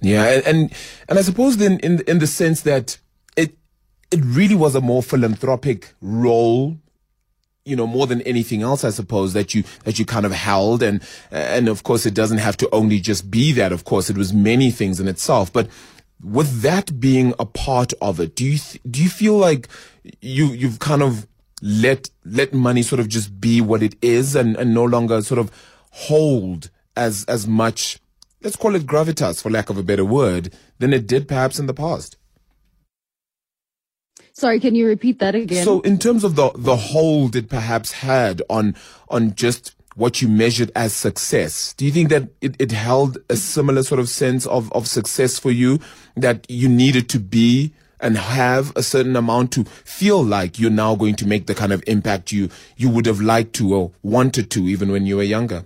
Yeah. 0.00 0.40
And, 0.46 0.72
and 1.08 1.18
I 1.18 1.22
suppose 1.22 1.58
then 1.58 1.78
in, 1.80 2.00
in 2.02 2.18
the 2.18 2.26
sense 2.26 2.62
that 2.62 2.98
it, 3.36 3.56
it 4.10 4.20
really 4.24 4.54
was 4.54 4.74
a 4.74 4.80
more 4.80 5.02
philanthropic 5.02 5.94
role 6.00 6.76
you 7.66 7.76
know 7.76 7.86
more 7.86 8.06
than 8.06 8.22
anything 8.22 8.62
else 8.62 8.84
i 8.84 8.90
suppose 8.90 9.34
that 9.34 9.54
you 9.54 9.62
that 9.84 9.98
you 9.98 10.06
kind 10.06 10.24
of 10.24 10.32
held 10.32 10.82
and 10.82 11.02
and 11.30 11.68
of 11.68 11.82
course 11.82 12.06
it 12.06 12.14
doesn't 12.14 12.38
have 12.38 12.56
to 12.56 12.68
only 12.72 12.98
just 12.98 13.30
be 13.30 13.52
that 13.52 13.70
of 13.70 13.84
course 13.84 14.08
it 14.08 14.16
was 14.16 14.32
many 14.32 14.70
things 14.70 14.98
in 14.98 15.06
itself 15.06 15.52
but 15.52 15.68
with 16.22 16.62
that 16.62 16.98
being 16.98 17.34
a 17.38 17.44
part 17.44 17.92
of 18.00 18.18
it 18.18 18.34
do 18.34 18.46
you 18.46 18.58
th- 18.58 18.80
do 18.90 19.02
you 19.02 19.10
feel 19.10 19.36
like 19.36 19.68
you 20.22 20.46
you've 20.46 20.78
kind 20.78 21.02
of 21.02 21.26
let 21.60 22.10
let 22.24 22.52
money 22.52 22.82
sort 22.82 23.00
of 23.00 23.08
just 23.08 23.40
be 23.40 23.60
what 23.60 23.82
it 23.82 23.94
is 24.02 24.34
and 24.34 24.56
and 24.56 24.74
no 24.74 24.84
longer 24.84 25.22
sort 25.22 25.38
of 25.38 25.50
hold 25.90 26.70
as 26.96 27.24
as 27.26 27.46
much 27.46 27.98
let's 28.42 28.56
call 28.56 28.74
it 28.74 28.86
gravitas 28.86 29.42
for 29.42 29.50
lack 29.50 29.70
of 29.70 29.76
a 29.76 29.82
better 29.82 30.04
word 30.04 30.54
than 30.78 30.92
it 30.92 31.06
did 31.06 31.28
perhaps 31.28 31.58
in 31.58 31.66
the 31.66 31.74
past 31.74 32.16
Sorry, 34.32 34.58
can 34.58 34.74
you 34.74 34.86
repeat 34.86 35.18
that 35.18 35.34
again? 35.34 35.64
So, 35.64 35.80
in 35.80 35.98
terms 35.98 36.24
of 36.24 36.34
the 36.34 36.50
the 36.54 36.74
hold 36.74 37.36
it 37.36 37.50
perhaps 37.50 37.92
had 37.92 38.40
on 38.48 38.74
on 39.10 39.34
just 39.34 39.74
what 39.96 40.22
you 40.22 40.28
measured 40.28 40.70
as 40.74 40.94
success, 40.94 41.74
do 41.74 41.84
you 41.84 41.90
think 41.90 42.08
that 42.08 42.30
it, 42.40 42.56
it 42.58 42.72
held 42.72 43.18
a 43.28 43.36
similar 43.36 43.82
sort 43.82 44.00
of 44.00 44.08
sense 44.08 44.46
of 44.46 44.72
of 44.72 44.88
success 44.88 45.38
for 45.38 45.50
you 45.50 45.78
that 46.16 46.46
you 46.48 46.70
needed 46.70 47.10
to 47.10 47.20
be 47.20 47.74
and 48.00 48.16
have 48.16 48.74
a 48.76 48.82
certain 48.82 49.16
amount 49.16 49.52
to 49.52 49.64
feel 49.64 50.22
like 50.22 50.58
you're 50.58 50.70
now 50.70 50.94
going 50.94 51.16
to 51.16 51.26
make 51.26 51.46
the 51.46 51.54
kind 51.54 51.72
of 51.72 51.82
impact 51.86 52.32
you 52.32 52.48
you 52.76 52.88
would 52.88 53.06
have 53.06 53.20
liked 53.20 53.52
to 53.54 53.74
or 53.74 53.92
wanted 54.02 54.50
to 54.50 54.68
even 54.68 54.90
when 54.90 55.06
you 55.06 55.16
were 55.16 55.22
younger? 55.22 55.64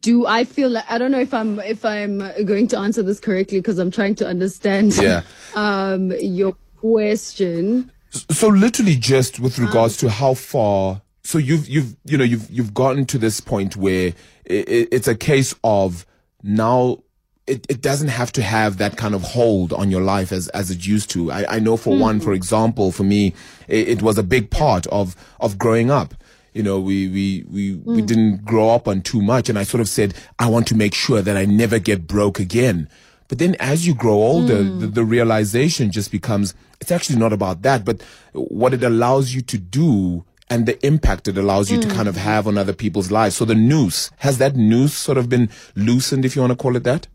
do 0.00 0.26
I 0.26 0.44
feel 0.44 0.70
like 0.70 0.84
I 0.90 0.98
don't 0.98 1.10
know 1.10 1.20
if 1.20 1.34
I'm 1.34 1.60
if 1.60 1.84
I'm 1.84 2.18
going 2.44 2.68
to 2.68 2.78
answer 2.78 3.02
this 3.02 3.20
correctly 3.20 3.58
because 3.58 3.78
I'm 3.78 3.90
trying 3.90 4.14
to 4.16 4.26
understand 4.26 4.96
yeah. 4.96 5.22
um 5.54 6.12
your 6.20 6.56
question. 6.76 7.90
So 8.30 8.48
literally 8.48 8.96
just 8.96 9.40
with 9.40 9.58
regards 9.58 10.02
um, 10.02 10.08
to 10.08 10.14
how 10.14 10.34
far 10.34 11.02
so 11.22 11.38
you've 11.38 11.68
you've 11.68 11.96
you 12.04 12.16
know 12.16 12.24
you've 12.24 12.50
you've 12.50 12.72
gotten 12.72 13.04
to 13.06 13.18
this 13.18 13.40
point 13.40 13.76
where 13.76 14.14
it, 14.44 14.88
it's 14.92 15.08
a 15.08 15.14
case 15.14 15.54
of 15.64 16.06
now 16.42 16.98
it, 17.46 17.66
it 17.68 17.80
doesn't 17.82 18.08
have 18.08 18.32
to 18.32 18.42
have 18.42 18.78
that 18.78 18.96
kind 18.96 19.14
of 19.14 19.22
hold 19.22 19.72
on 19.72 19.90
your 19.90 20.00
life 20.00 20.32
as, 20.32 20.48
as 20.48 20.70
it 20.70 20.86
used 20.86 21.10
to. 21.10 21.30
I, 21.30 21.56
I 21.56 21.58
know 21.58 21.76
for 21.76 21.90
mm-hmm. 21.90 22.00
one, 22.00 22.20
for 22.20 22.32
example, 22.32 22.90
for 22.90 23.04
me, 23.04 23.34
it, 23.68 23.88
it 23.88 24.02
was 24.02 24.16
a 24.16 24.22
big 24.22 24.50
part 24.50 24.86
of, 24.88 25.14
of 25.40 25.58
growing 25.58 25.90
up 25.90 26.14
you 26.54 26.62
know, 26.62 26.80
we, 26.80 27.08
we, 27.08 27.44
we, 27.50 27.74
we 27.74 28.00
mm. 28.00 28.06
didn't 28.06 28.44
grow 28.44 28.70
up 28.70 28.86
on 28.86 29.02
too 29.02 29.20
much. 29.20 29.48
And 29.48 29.58
I 29.58 29.64
sort 29.64 29.80
of 29.80 29.88
said, 29.88 30.14
I 30.38 30.48
want 30.48 30.68
to 30.68 30.76
make 30.76 30.94
sure 30.94 31.20
that 31.20 31.36
I 31.36 31.44
never 31.44 31.80
get 31.80 32.06
broke 32.06 32.38
again. 32.38 32.88
But 33.26 33.38
then 33.40 33.56
as 33.58 33.86
you 33.86 33.94
grow 33.94 34.14
older, 34.14 34.62
mm. 34.62 34.80
the, 34.80 34.86
the 34.86 35.04
realization 35.04 35.90
just 35.90 36.12
becomes, 36.12 36.54
it's 36.80 36.92
actually 36.92 37.18
not 37.18 37.32
about 37.32 37.62
that, 37.62 37.84
but 37.84 38.02
what 38.32 38.72
it 38.72 38.84
allows 38.84 39.34
you 39.34 39.42
to 39.42 39.58
do 39.58 40.24
and 40.48 40.66
the 40.66 40.86
impact 40.86 41.26
it 41.26 41.36
allows 41.36 41.70
you 41.70 41.80
to 41.80 41.88
kind 41.88 42.06
of 42.06 42.14
mm. 42.14 42.18
have 42.18 42.46
on 42.46 42.56
other 42.56 42.72
people's 42.72 43.10
lives. 43.10 43.34
So 43.34 43.44
the 43.44 43.56
noose, 43.56 44.12
has 44.18 44.38
that 44.38 44.54
noose 44.54 44.94
sort 44.96 45.18
of 45.18 45.28
been 45.28 45.50
loosened, 45.74 46.24
if 46.24 46.36
you 46.36 46.42
want 46.42 46.52
to 46.52 46.56
call 46.56 46.76
it 46.76 46.84
that? 46.84 47.08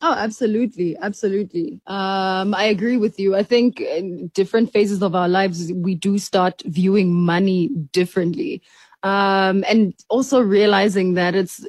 Oh, 0.00 0.14
absolutely. 0.16 0.96
Absolutely. 0.96 1.80
Um, 1.86 2.54
I 2.54 2.64
agree 2.64 2.96
with 2.96 3.18
you. 3.18 3.34
I 3.34 3.42
think 3.42 3.80
in 3.80 4.28
different 4.28 4.72
phases 4.72 5.02
of 5.02 5.14
our 5.14 5.28
lives, 5.28 5.72
we 5.72 5.96
do 5.96 6.18
start 6.18 6.62
viewing 6.66 7.12
money 7.12 7.68
differently. 7.92 8.62
Um, 9.02 9.64
and 9.68 9.94
also 10.08 10.40
realizing 10.40 11.14
that 11.14 11.34
it's, 11.34 11.66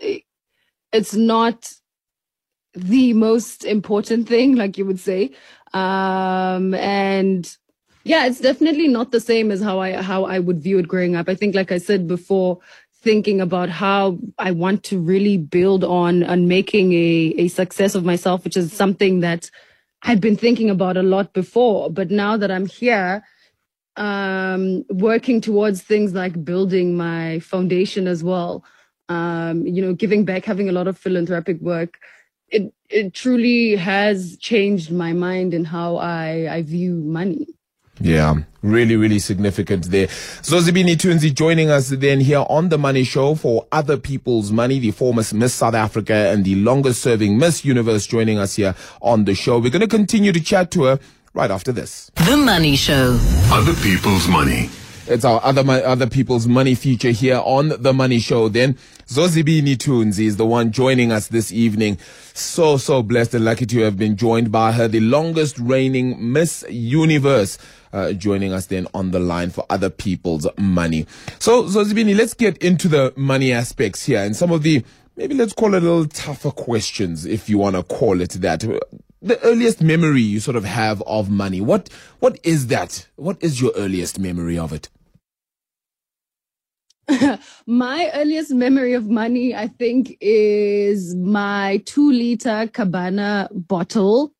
it's 0.91 1.13
not 1.15 1.71
the 2.73 3.13
most 3.13 3.65
important 3.65 4.27
thing, 4.27 4.55
like 4.55 4.77
you 4.77 4.85
would 4.85 4.99
say. 4.99 5.31
Um, 5.73 6.73
and 6.75 7.55
yeah, 8.03 8.27
it's 8.27 8.39
definitely 8.39 8.87
not 8.87 9.11
the 9.11 9.19
same 9.19 9.51
as 9.51 9.61
how 9.61 9.79
I, 9.79 10.01
how 10.01 10.25
I 10.25 10.39
would 10.39 10.61
view 10.61 10.77
it 10.79 10.87
growing 10.87 11.15
up. 11.15 11.29
I 11.29 11.35
think, 11.35 11.55
like 11.55 11.71
I 11.71 11.79
said 11.79 12.07
before, 12.07 12.59
thinking 13.01 13.39
about 13.41 13.69
how 13.69 14.19
I 14.37 14.51
want 14.51 14.83
to 14.85 14.99
really 14.99 15.37
build 15.37 15.83
on 15.83 16.23
and 16.23 16.47
making 16.47 16.93
a, 16.93 17.33
a 17.37 17.47
success 17.47 17.95
of 17.95 18.03
myself, 18.03 18.43
which 18.43 18.57
is 18.57 18.73
something 18.73 19.21
that 19.21 19.49
I'd 20.03 20.21
been 20.21 20.37
thinking 20.37 20.69
about 20.69 20.97
a 20.97 21.03
lot 21.03 21.33
before. 21.33 21.89
But 21.89 22.11
now 22.11 22.37
that 22.37 22.51
I'm 22.51 22.65
here, 22.65 23.23
um, 23.95 24.85
working 24.89 25.41
towards 25.41 25.81
things 25.81 26.13
like 26.13 26.43
building 26.43 26.95
my 26.95 27.39
foundation 27.39 28.07
as 28.07 28.23
well, 28.23 28.63
um, 29.09 29.65
you 29.65 29.81
know, 29.81 29.93
giving 29.93 30.25
back, 30.25 30.45
having 30.45 30.69
a 30.69 30.73
lot 30.73 30.87
of 30.87 30.97
philanthropic 30.97 31.59
work, 31.61 31.99
it 32.49 32.73
it 32.89 33.13
truly 33.13 33.75
has 33.75 34.37
changed 34.37 34.91
my 34.91 35.13
mind 35.13 35.53
and 35.53 35.67
how 35.67 35.97
I, 35.97 36.47
I 36.49 36.61
view 36.63 36.95
money. 36.95 37.47
Yeah, 38.01 38.35
really, 38.61 38.95
really 38.95 39.19
significant 39.19 39.91
there. 39.91 40.07
Zozibini 40.07 40.95
Tunzi 40.95 41.33
joining 41.33 41.69
us 41.69 41.89
then 41.89 42.21
here 42.21 42.45
on 42.49 42.69
The 42.69 42.77
Money 42.77 43.03
Show 43.03 43.35
for 43.35 43.67
Other 43.71 43.97
People's 43.97 44.51
Money, 44.51 44.79
the 44.79 44.91
former 44.91 45.23
Miss 45.33 45.53
South 45.53 45.73
Africa 45.73 46.13
and 46.13 46.45
the 46.45 46.55
longest 46.55 47.01
serving 47.01 47.37
Miss 47.37 47.65
Universe 47.65 48.07
joining 48.07 48.37
us 48.37 48.55
here 48.55 48.75
on 49.01 49.25
the 49.25 49.35
show. 49.35 49.59
We're 49.59 49.69
going 49.71 49.81
to 49.81 49.87
continue 49.87 50.31
to 50.31 50.39
chat 50.39 50.71
to 50.71 50.83
her 50.83 50.99
right 51.33 51.51
after 51.51 51.71
this. 51.71 52.09
The 52.15 52.37
Money 52.37 52.75
Show. 52.75 53.19
Other 53.51 53.73
people's 53.81 54.27
money. 54.27 54.69
It's 55.07 55.25
our 55.25 55.43
other 55.43 55.63
other 55.67 56.07
people's 56.07 56.47
money 56.47 56.75
feature 56.75 57.09
here 57.09 57.41
on 57.43 57.69
the 57.79 57.93
Money 57.93 58.19
Show. 58.19 58.47
Then 58.47 58.77
Zozibini 59.09 59.75
Tunzi 59.75 60.27
is 60.27 60.37
the 60.37 60.45
one 60.45 60.71
joining 60.71 61.11
us 61.11 61.29
this 61.29 61.51
evening. 61.51 61.97
So 62.35 62.77
so 62.77 63.01
blessed 63.01 63.33
and 63.33 63.43
lucky 63.43 63.65
to 63.65 63.79
have 63.79 63.97
been 63.97 64.15
joined 64.15 64.51
by 64.51 64.71
her, 64.71 64.87
the 64.87 64.99
longest 64.99 65.57
reigning 65.57 66.31
Miss 66.31 66.63
Universe. 66.69 67.57
Uh, 67.91 68.13
joining 68.13 68.53
us 68.53 68.67
then 68.67 68.85
on 68.93 69.09
the 69.09 69.19
line 69.19 69.49
for 69.49 69.65
other 69.71 69.89
people's 69.89 70.45
money. 70.59 71.07
So 71.39 71.63
Zozibini, 71.63 72.15
let's 72.15 72.35
get 72.35 72.55
into 72.59 72.87
the 72.87 73.11
money 73.15 73.51
aspects 73.51 74.05
here 74.05 74.19
and 74.19 74.35
some 74.35 74.51
of 74.51 74.61
the 74.61 74.85
maybe 75.15 75.33
let's 75.33 75.53
call 75.53 75.73
it 75.73 75.81
a 75.81 75.87
little 75.87 76.05
tougher 76.05 76.51
questions, 76.51 77.25
if 77.25 77.49
you 77.49 77.57
want 77.57 77.77
to 77.77 77.81
call 77.81 78.21
it 78.21 78.33
that. 78.33 78.59
The 79.23 79.41
earliest 79.41 79.81
memory 79.81 80.21
you 80.21 80.39
sort 80.39 80.55
of 80.55 80.65
have 80.65 81.01
of 81.07 81.31
money. 81.31 81.61
What 81.61 81.89
what 82.19 82.39
is 82.43 82.67
that? 82.67 83.07
What 83.15 83.41
is 83.41 83.59
your 83.59 83.71
earliest 83.75 84.19
memory 84.19 84.59
of 84.59 84.71
it? 84.71 84.87
my 87.65 88.11
earliest 88.13 88.51
memory 88.51 88.93
of 88.93 89.09
money, 89.09 89.55
I 89.55 89.67
think, 89.67 90.17
is 90.21 91.15
my 91.15 91.81
two 91.85 92.11
liter 92.11 92.69
cabana 92.71 93.49
bottle 93.51 94.33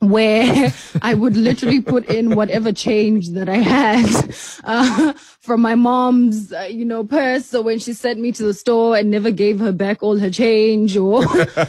where 0.00 0.72
I 1.02 1.14
would 1.14 1.36
literally 1.36 1.80
put 1.80 2.06
in 2.06 2.34
whatever 2.34 2.72
change 2.72 3.30
that 3.30 3.48
I 3.48 3.56
had 3.56 4.34
uh, 4.64 5.12
from 5.40 5.62
my 5.62 5.74
mom's, 5.74 6.52
uh, 6.52 6.68
you 6.70 6.84
know, 6.84 7.04
purse. 7.04 7.46
So 7.46 7.62
when 7.62 7.78
she 7.78 7.92
sent 7.92 8.20
me 8.20 8.32
to 8.32 8.42
the 8.44 8.54
store 8.54 8.96
and 8.96 9.10
never 9.10 9.30
gave 9.30 9.58
her 9.60 9.72
back 9.72 10.02
all 10.02 10.18
her 10.18 10.30
change, 10.30 10.96
or 10.96 11.24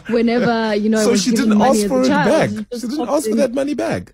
whenever 0.08 0.76
you 0.76 0.90
know, 0.90 1.04
so 1.04 1.12
was 1.12 1.24
she 1.24 1.32
didn't 1.32 1.62
ask 1.62 1.80
as 1.80 1.88
for 1.88 2.02
it 2.04 2.08
child, 2.08 2.56
back. 2.56 2.80
She 2.80 2.88
didn't 2.88 3.10
ask 3.10 3.30
for 3.30 3.36
that 3.36 3.54
money 3.54 3.74
back. 3.74 4.14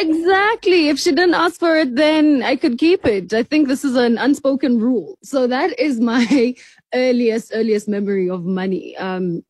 Exactly. 0.00 0.88
If 0.88 0.98
she 0.98 1.10
didn't 1.10 1.34
ask 1.34 1.60
for 1.60 1.76
it, 1.76 1.94
then 1.94 2.42
I 2.42 2.56
could 2.56 2.78
keep 2.78 3.06
it. 3.06 3.34
I 3.34 3.42
think 3.42 3.68
this 3.68 3.84
is 3.84 3.96
an 3.96 4.16
unspoken 4.16 4.80
rule. 4.80 5.18
So 5.22 5.46
that 5.46 5.78
is 5.78 6.00
my 6.00 6.54
earliest, 6.94 7.52
earliest 7.54 7.86
memory 7.86 8.30
of 8.30 8.44
money. 8.44 8.96
Um, 8.96 9.44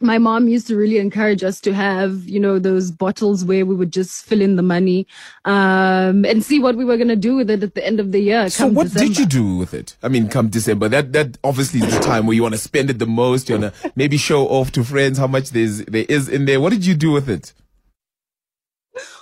my 0.00 0.18
mom 0.18 0.48
used 0.48 0.66
to 0.66 0.76
really 0.76 0.98
encourage 0.98 1.42
us 1.42 1.60
to 1.62 1.72
have, 1.72 2.28
you 2.28 2.38
know, 2.38 2.58
those 2.58 2.90
bottles 2.90 3.44
where 3.44 3.64
we 3.64 3.74
would 3.74 3.92
just 3.92 4.26
fill 4.26 4.42
in 4.42 4.56
the 4.56 4.62
money, 4.62 5.06
um, 5.44 6.24
and 6.24 6.44
see 6.44 6.58
what 6.58 6.76
we 6.76 6.84
were 6.84 6.96
going 6.96 7.08
to 7.08 7.16
do 7.16 7.36
with 7.36 7.48
it 7.48 7.62
at 7.62 7.74
the 7.74 7.86
end 7.86 8.00
of 8.00 8.12
the 8.12 8.18
year. 8.18 8.50
So 8.50 8.66
what 8.66 8.92
did 8.92 9.16
you 9.16 9.24
do 9.24 9.56
with 9.56 9.72
it? 9.72 9.96
I 10.02 10.08
mean, 10.08 10.28
come 10.28 10.48
December, 10.48 10.88
that 10.88 11.12
that 11.12 11.38
obviously 11.42 11.80
is 11.80 11.94
the 11.94 12.00
time 12.00 12.26
where 12.26 12.34
you 12.34 12.42
want 12.42 12.54
to 12.54 12.60
spend 12.60 12.90
it 12.90 12.98
the 12.98 13.06
most. 13.06 13.48
You 13.48 13.58
want 13.58 13.74
to 13.74 13.92
maybe 13.94 14.16
show 14.16 14.46
off 14.48 14.72
to 14.72 14.84
friends 14.84 15.16
how 15.16 15.28
much 15.28 15.50
there's 15.50 15.84
there 15.84 16.06
is 16.08 16.28
in 16.28 16.44
there. 16.44 16.60
What 16.60 16.70
did 16.70 16.84
you 16.84 16.94
do 16.94 17.12
with 17.12 17.28
it? 17.30 17.54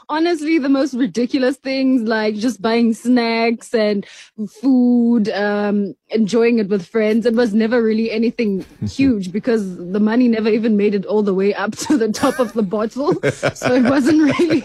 Honestly 0.08 0.58
the 0.58 0.68
most 0.68 0.94
ridiculous 0.94 1.56
things 1.56 2.02
like 2.02 2.34
just 2.36 2.60
buying 2.60 2.94
snacks 2.94 3.74
and 3.74 4.06
food 4.48 5.28
um 5.30 5.94
enjoying 6.10 6.58
it 6.58 6.68
with 6.68 6.86
friends. 6.86 7.24
It 7.26 7.34
was 7.34 7.54
never 7.54 7.82
really 7.82 8.10
anything 8.10 8.64
huge 8.86 9.32
because 9.32 9.76
the 9.76 10.00
money 10.00 10.28
never 10.28 10.48
even 10.50 10.76
made 10.76 10.94
it 10.94 11.06
all 11.06 11.22
the 11.22 11.32
way 11.34 11.54
up 11.54 11.72
to 11.86 11.96
the 11.96 12.12
top 12.12 12.38
of 12.38 12.52
the 12.52 12.62
bottle. 12.62 13.14
So 13.54 13.74
it 13.74 13.82
wasn't 13.84 14.20
really 14.38 14.62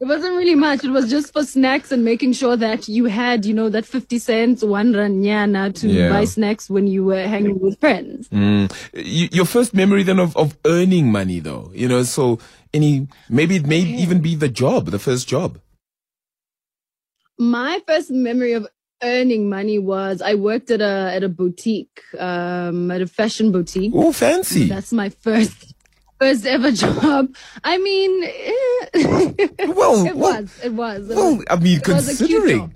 it 0.00 0.04
wasn't 0.04 0.34
really 0.36 0.54
much. 0.54 0.84
It 0.84 0.90
was 0.90 1.08
just 1.10 1.32
for 1.32 1.44
snacks 1.44 1.92
and 1.92 2.04
making 2.04 2.34
sure 2.34 2.56
that 2.56 2.88
you 2.88 3.06
had 3.06 3.44
you 3.46 3.54
know 3.54 3.68
that 3.70 3.86
50 3.86 4.18
cents 4.18 4.62
one 4.62 4.92
ranyana 4.92 5.74
to 5.80 5.88
Yeah. 5.88 6.10
buy 6.10 6.24
snacks 6.24 6.68
when 6.68 6.86
you 6.86 7.04
were 7.04 7.26
hanging 7.26 7.58
with 7.58 7.78
friends. 7.80 8.28
You, 8.32 9.28
your 9.32 9.44
first 9.46 9.74
memory 9.74 10.02
then 10.02 10.18
of, 10.18 10.36
of 10.36 10.56
earning 10.66 11.10
money 11.10 11.40
though, 11.40 11.70
you 11.74 11.88
know, 11.88 12.02
so 12.02 12.38
any, 12.74 13.08
maybe 13.28 13.56
it 13.56 13.66
may 13.66 13.80
even 13.80 14.20
be 14.20 14.34
the 14.34 14.48
job, 14.48 14.86
the 14.90 14.98
first 14.98 15.28
job. 15.28 15.58
my 17.38 17.80
first 17.86 18.10
memory 18.10 18.52
of 18.52 18.66
earning 19.02 19.48
money 19.48 19.78
was 19.78 20.22
I 20.22 20.34
worked 20.34 20.70
at 20.70 20.80
a 20.80 21.12
at 21.14 21.24
a 21.24 21.28
boutique, 21.28 22.00
um, 22.18 22.90
at 22.90 23.00
a 23.02 23.06
fashion 23.06 23.50
boutique. 23.52 23.92
Oh, 23.94 24.12
fancy. 24.12 24.68
That's 24.68 24.92
my 24.92 25.08
first 25.08 25.74
first 26.20 26.46
ever 26.46 26.70
job. 26.84 27.34
I 27.64 27.78
mean, 27.78 28.24
eh, 28.24 29.48
Well, 29.66 30.06
it 30.06 30.16
well, 30.16 30.42
was, 30.42 30.64
it 30.64 30.72
was. 30.72 31.10
It 31.10 31.16
well, 31.16 31.36
was, 31.36 31.44
I 31.50 31.56
mean, 31.56 31.78
it 31.78 31.88
was 31.88 32.20
a 32.20 32.26
cute 32.26 32.42
considering. 32.44 32.74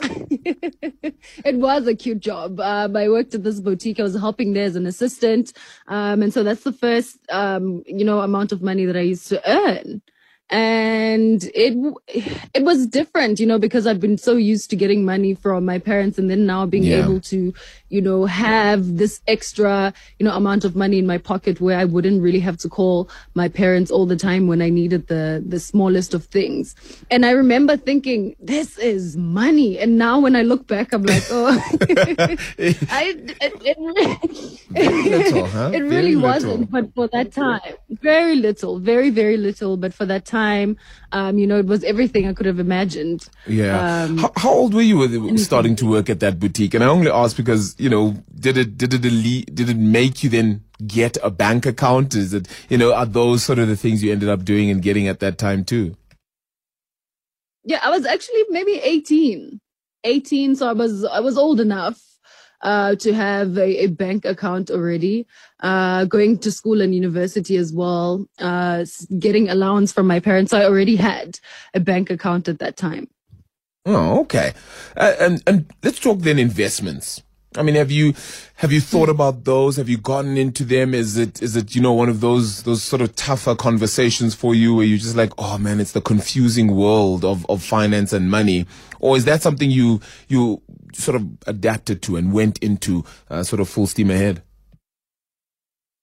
it 1.44 1.56
was 1.56 1.86
a 1.86 1.94
cute 1.94 2.20
job. 2.20 2.60
Um, 2.60 2.96
I 2.96 3.08
worked 3.08 3.34
at 3.34 3.42
this 3.42 3.60
boutique. 3.60 4.00
I 4.00 4.02
was 4.02 4.14
helping 4.14 4.52
there 4.52 4.64
as 4.64 4.76
an 4.76 4.86
assistant, 4.86 5.52
um, 5.88 6.22
and 6.22 6.32
so 6.32 6.42
that's 6.42 6.64
the 6.64 6.72
first, 6.72 7.18
um, 7.30 7.82
you 7.86 8.04
know, 8.04 8.20
amount 8.20 8.52
of 8.52 8.62
money 8.62 8.84
that 8.86 8.96
I 8.96 9.00
used 9.00 9.28
to 9.28 9.50
earn. 9.50 10.02
And 10.50 11.44
it 11.54 11.74
it 12.54 12.64
was 12.64 12.86
different, 12.86 13.38
you 13.38 13.46
know, 13.46 13.58
because 13.58 13.86
I've 13.86 14.00
been 14.00 14.18
so 14.18 14.34
used 14.34 14.68
to 14.70 14.76
getting 14.76 15.04
money 15.04 15.34
from 15.34 15.64
my 15.64 15.78
parents, 15.78 16.18
and 16.18 16.28
then 16.30 16.44
now 16.46 16.66
being 16.66 16.84
Yeah. 16.84 17.04
able 17.04 17.20
to, 17.32 17.54
you 17.88 18.00
know, 18.00 18.24
have 18.26 18.96
this 18.96 19.20
extra, 19.28 19.92
you 20.18 20.26
know, 20.26 20.32
amount 20.34 20.64
of 20.64 20.74
money 20.74 20.98
in 20.98 21.06
my 21.06 21.18
pocket 21.18 21.60
where 21.60 21.78
I 21.78 21.84
wouldn't 21.84 22.20
really 22.20 22.40
have 22.40 22.56
to 22.58 22.68
call 22.68 23.08
my 23.34 23.48
parents 23.48 23.90
all 23.92 24.06
the 24.06 24.16
time 24.16 24.48
when 24.48 24.60
I 24.60 24.70
needed 24.70 25.06
the 25.06 25.42
the 25.46 25.60
smallest 25.60 26.14
of 26.14 26.24
things. 26.26 26.74
And 27.10 27.24
I 27.24 27.30
remember 27.30 27.76
thinking, 27.76 28.34
this 28.40 28.76
is 28.78 29.16
money. 29.16 29.78
And 29.78 29.98
now 29.98 30.18
when 30.18 30.34
I 30.34 30.42
look 30.42 30.66
back, 30.66 30.92
I'm 30.92 31.02
like, 31.04 31.22
oh, 31.30 31.46
I, 32.90 33.14
it, 33.40 33.54
it, 33.60 33.78
little, 35.14 35.46
huh? 35.46 35.70
it 35.74 35.82
really 35.84 36.16
wasn't. 36.16 36.70
But 36.70 36.92
for 36.94 37.08
that 37.12 37.32
time, 37.32 37.60
very 37.90 38.36
little, 38.36 38.78
very, 38.78 39.10
very 39.10 39.36
little. 39.36 39.76
But 39.76 39.94
for 39.94 40.06
that 40.06 40.24
time, 40.24 40.39
um, 41.12 41.38
you 41.38 41.46
know, 41.46 41.58
it 41.58 41.66
was 41.66 41.84
everything 41.84 42.26
I 42.26 42.32
could 42.32 42.46
have 42.46 42.58
imagined. 42.58 43.28
Yeah. 43.46 44.04
Um, 44.04 44.18
how, 44.18 44.32
how 44.36 44.50
old 44.50 44.74
were 44.74 44.82
you 44.82 45.36
starting 45.38 45.76
to 45.76 45.86
work 45.86 46.10
at 46.10 46.20
that 46.20 46.38
boutique? 46.38 46.74
And 46.74 46.84
I 46.84 46.86
only 46.88 47.10
ask 47.10 47.36
because 47.36 47.74
you 47.78 47.88
know, 47.88 48.16
did 48.38 48.56
it 48.56 48.76
did 48.76 48.94
it 48.94 49.54
did 49.54 49.68
it 49.68 49.76
make 49.76 50.22
you 50.22 50.30
then 50.30 50.64
get 50.86 51.16
a 51.22 51.30
bank 51.30 51.66
account? 51.66 52.14
Is 52.14 52.34
it 52.34 52.48
you 52.68 52.78
know 52.78 52.92
are 52.92 53.06
those 53.06 53.42
sort 53.42 53.58
of 53.58 53.68
the 53.68 53.76
things 53.76 54.02
you 54.02 54.12
ended 54.12 54.28
up 54.28 54.44
doing 54.44 54.70
and 54.70 54.82
getting 54.82 55.08
at 55.08 55.20
that 55.20 55.38
time 55.38 55.64
too? 55.64 55.96
Yeah, 57.64 57.80
I 57.82 57.90
was 57.90 58.06
actually 58.06 58.44
maybe 58.48 58.80
18. 58.82 59.60
18, 60.04 60.56
so 60.56 60.66
I 60.66 60.72
was 60.72 61.04
I 61.04 61.20
was 61.20 61.36
old 61.36 61.60
enough 61.60 62.00
uh 62.62 62.94
to 62.96 63.12
have 63.12 63.56
a, 63.56 63.84
a 63.84 63.86
bank 63.88 64.24
account 64.24 64.70
already. 64.70 65.26
Uh 65.60 66.04
going 66.04 66.38
to 66.38 66.50
school 66.50 66.80
and 66.80 66.94
university 66.94 67.56
as 67.56 67.72
well. 67.72 68.26
Uh 68.38 68.84
getting 69.18 69.48
allowance 69.48 69.92
from 69.92 70.06
my 70.06 70.20
parents. 70.20 70.50
So 70.50 70.58
I 70.58 70.64
already 70.64 70.96
had 70.96 71.38
a 71.74 71.80
bank 71.80 72.10
account 72.10 72.48
at 72.48 72.58
that 72.58 72.76
time. 72.76 73.08
Oh, 73.86 74.20
okay. 74.20 74.52
And 74.96 75.42
and 75.46 75.72
let's 75.82 75.98
talk 75.98 76.18
then 76.20 76.38
investments. 76.38 77.22
I 77.56 77.62
mean, 77.62 77.74
have 77.74 77.90
you 77.90 78.14
have 78.56 78.70
you 78.70 78.80
thought 78.80 79.08
about 79.08 79.42
those? 79.42 79.76
Have 79.76 79.88
you 79.88 79.98
gotten 79.98 80.36
into 80.36 80.64
them? 80.64 80.94
Is 80.94 81.16
it 81.16 81.42
is 81.42 81.56
it 81.56 81.74
you 81.74 81.80
know 81.80 81.92
one 81.92 82.08
of 82.08 82.20
those 82.20 82.62
those 82.62 82.80
sort 82.80 83.02
of 83.02 83.16
tougher 83.16 83.56
conversations 83.56 84.36
for 84.36 84.54
you 84.54 84.76
where 84.76 84.86
you're 84.86 84.98
just 84.98 85.16
like, 85.16 85.32
oh 85.36 85.58
man, 85.58 85.80
it's 85.80 85.90
the 85.90 86.00
confusing 86.00 86.76
world 86.76 87.24
of 87.24 87.44
of 87.48 87.60
finance 87.60 88.12
and 88.12 88.30
money, 88.30 88.66
or 89.00 89.16
is 89.16 89.24
that 89.24 89.42
something 89.42 89.68
you 89.68 90.00
you 90.28 90.62
sort 90.94 91.16
of 91.16 91.26
adapted 91.46 92.02
to 92.02 92.16
and 92.16 92.32
went 92.32 92.58
into 92.58 93.04
uh, 93.28 93.42
sort 93.42 93.60
of 93.60 93.68
full 93.68 93.86
steam 93.86 94.10
ahead? 94.10 94.42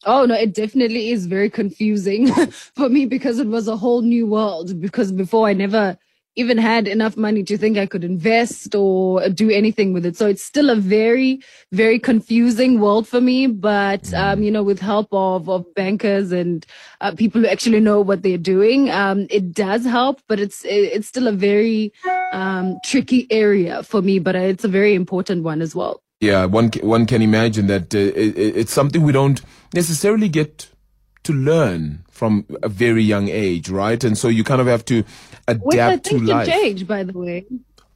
Oh 0.06 0.26
no, 0.26 0.36
it 0.36 0.54
definitely 0.54 1.10
is 1.10 1.26
very 1.26 1.50
confusing 1.50 2.32
for 2.76 2.90
me 2.90 3.06
because 3.06 3.40
it 3.40 3.48
was 3.48 3.68
a 3.68 3.76
whole 3.76 4.02
new 4.02 4.28
world. 4.28 4.80
Because 4.80 5.12
before 5.12 5.48
I 5.48 5.54
never 5.54 5.98
even 6.38 6.58
had 6.58 6.88
enough 6.88 7.18
money 7.18 7.44
to 7.44 7.58
think 7.58 7.78
I 7.78 7.88
could 7.88 8.04
invest 8.04 8.76
or 8.76 9.28
do 9.30 9.50
anything 9.50 9.92
with 9.92 10.06
it. 10.06 10.16
So 10.16 10.28
it's 10.28 10.44
still 10.44 10.70
a 10.70 10.76
very, 10.76 11.42
very 11.72 12.00
confusing 12.00 12.80
world 12.80 13.08
for 13.08 13.20
me. 13.20 13.48
But, 13.48 14.14
um, 14.14 14.44
you 14.44 14.52
know, 14.52 14.64
with 14.64 14.80
help 14.80 15.08
of, 15.12 15.50
of 15.50 15.66
bankers 15.74 16.32
and 16.32 16.66
uh, 17.02 17.14
people 17.16 17.42
who 17.42 17.48
actually 17.48 17.82
know 17.82 18.00
what 18.00 18.22
they're 18.22 18.38
doing, 18.38 18.90
um, 18.92 19.26
it 19.30 19.52
does 19.52 19.84
help, 19.84 20.22
but 20.28 20.40
it's, 20.40 20.64
it's 20.64 21.08
still 21.08 21.28
a 21.28 21.32
very, 21.34 21.92
um, 22.32 22.78
tricky 22.86 23.28
area 23.32 23.82
for 23.84 24.02
me, 24.02 24.20
but 24.20 24.36
it's 24.36 24.64
a 24.64 24.70
very 24.70 24.94
important 24.94 25.44
one 25.44 25.62
as 25.62 25.76
well. 25.76 26.02
Yeah, 26.20 26.46
one 26.46 26.72
one 26.82 27.06
can 27.06 27.22
imagine 27.22 27.68
that 27.68 27.94
uh, 27.94 28.00
it, 28.00 28.38
it's 28.38 28.74
something 28.74 29.04
we 29.04 29.12
don't 29.12 29.40
necessarily 29.74 30.30
get 30.30 30.68
to 31.24 31.34
learn 31.34 32.04
from 32.18 32.46
a 32.64 32.70
very 32.84 33.04
young 33.14 33.28
age, 33.30 33.70
right? 33.70 34.04
And 34.04 34.18
so 34.18 34.28
you 34.28 34.44
kind 34.44 34.60
of 34.60 34.68
have 34.68 34.84
to 34.86 35.04
adapt 35.48 35.66
which 35.66 35.80
I 35.80 35.90
think 35.92 36.04
to 36.04 36.10
should 36.20 36.28
life. 36.28 36.48
change, 36.48 36.88
by 36.88 37.04
the 37.04 37.14
way. 37.14 37.46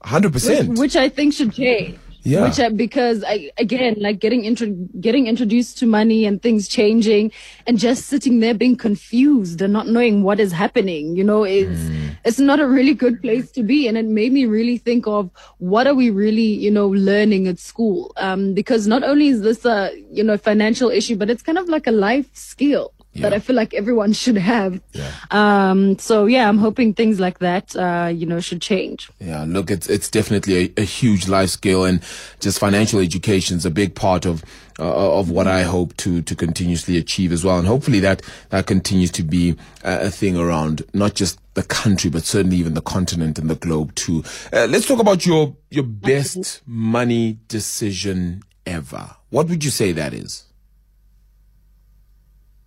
Hundred 0.04 0.34
Which, 0.34 0.44
percent. 0.46 0.78
which 0.80 0.96
I 0.96 1.10
think 1.10 1.34
should 1.34 1.54
change. 1.54 1.98
Yeah. 2.24 2.44
Which 2.44 2.60
I, 2.60 2.70
because 2.70 3.24
I, 3.28 3.50
again, 3.58 3.96
like 4.00 4.20
getting 4.20 4.46
intro, 4.46 4.68
getting 5.00 5.26
introduced 5.26 5.80
to 5.80 5.88
money 5.88 6.24
and 6.28 6.40
things 6.40 6.68
changing 6.68 7.32
and 7.66 7.80
just 7.80 8.06
sitting 8.06 8.42
there 8.42 8.54
being 8.54 8.76
confused 8.78 9.60
and 9.60 9.74
not 9.74 9.88
knowing 9.88 10.22
what 10.22 10.40
is 10.40 10.52
happening, 10.52 11.16
you 11.16 11.24
know, 11.24 11.44
it's, 11.44 11.80
Mm. 11.80 12.16
it's 12.24 12.38
not 12.50 12.60
a 12.60 12.68
really 12.68 12.94
good 12.94 13.20
place 13.24 13.50
to 13.58 13.64
be. 13.64 13.88
And 13.88 13.98
it 13.98 14.06
made 14.06 14.32
me 14.34 14.46
really 14.46 14.78
think 14.78 15.08
of 15.08 15.32
what 15.58 15.88
are 15.88 15.96
we 15.96 16.12
really, 16.12 16.52
you 16.66 16.70
know, 16.70 16.88
learning 16.90 17.48
at 17.48 17.58
school? 17.58 18.14
Um, 18.18 18.54
because 18.54 18.86
not 18.86 19.02
only 19.04 19.30
is 19.30 19.42
this 19.42 19.66
a, 19.66 19.90
you 20.12 20.24
know, 20.24 20.38
financial 20.38 20.92
issue, 20.92 21.16
but 21.16 21.28
it's 21.32 21.42
kind 21.42 21.58
of 21.58 21.68
like 21.70 21.88
a 21.88 21.92
life 22.10 22.30
skill. 22.34 22.94
That 23.16 23.34
I 23.34 23.40
feel 23.40 23.58
like 23.58 23.74
everyone 23.74 24.14
should 24.14 24.38
have. 24.38 24.80
Yeah. 24.94 25.12
Um, 25.32 26.00
so 26.00 26.28
yeah, 26.28 26.48
I'm 26.48 26.58
hoping 26.58 26.94
things 26.94 27.20
like 27.20 27.40
that, 27.40 27.76
uh, 27.76 28.08
you 28.08 28.26
know, 28.26 28.40
should 28.40 28.62
change. 28.62 29.10
Yeah, 29.20 29.44
look, 29.46 29.70
it's 29.70 29.90
it's 29.90 30.10
definitely 30.10 30.74
a, 30.78 30.82
a 30.82 30.86
huge 30.86 31.28
life 31.28 31.50
skill, 31.50 31.84
and 31.84 32.02
just 32.40 32.58
financial 32.60 33.00
education 33.00 33.58
is 33.58 33.66
a 33.66 33.70
big 33.70 33.96
part 33.96 34.26
of 34.26 34.44
uh, 34.80 35.20
of 35.20 35.30
what 35.30 35.46
I 35.46 35.64
hope 35.64 35.96
to 35.98 36.22
to 36.22 36.36
continuously 36.36 36.98
achieve 36.98 37.34
as 37.34 37.44
well, 37.44 37.60
and 37.60 37.68
hopefully 37.68 38.00
that 38.00 38.22
that 38.50 38.66
continues 38.66 39.12
to 39.12 39.24
be 39.24 39.58
a, 39.84 40.08
a 40.08 40.10
thing 40.10 40.38
around 40.38 40.84
not 40.94 41.14
just 41.14 41.38
the 41.54 41.64
country, 41.64 42.10
but 42.10 42.24
certainly 42.24 42.56
even 42.58 42.76
the 42.76 42.82
continent 42.82 43.38
and 43.38 43.50
the 43.50 43.56
globe 43.56 43.94
too. 43.96 44.24
Uh, 44.54 44.68
let's 44.70 44.88
talk 44.88 45.00
about 45.00 45.26
your 45.26 45.56
your 45.70 45.84
best 45.84 46.62
money 46.66 47.40
decision 47.50 48.42
ever. 48.66 49.18
What 49.30 49.50
would 49.50 49.66
you 49.66 49.72
say 49.72 49.92
that 49.92 50.14
is? 50.14 50.46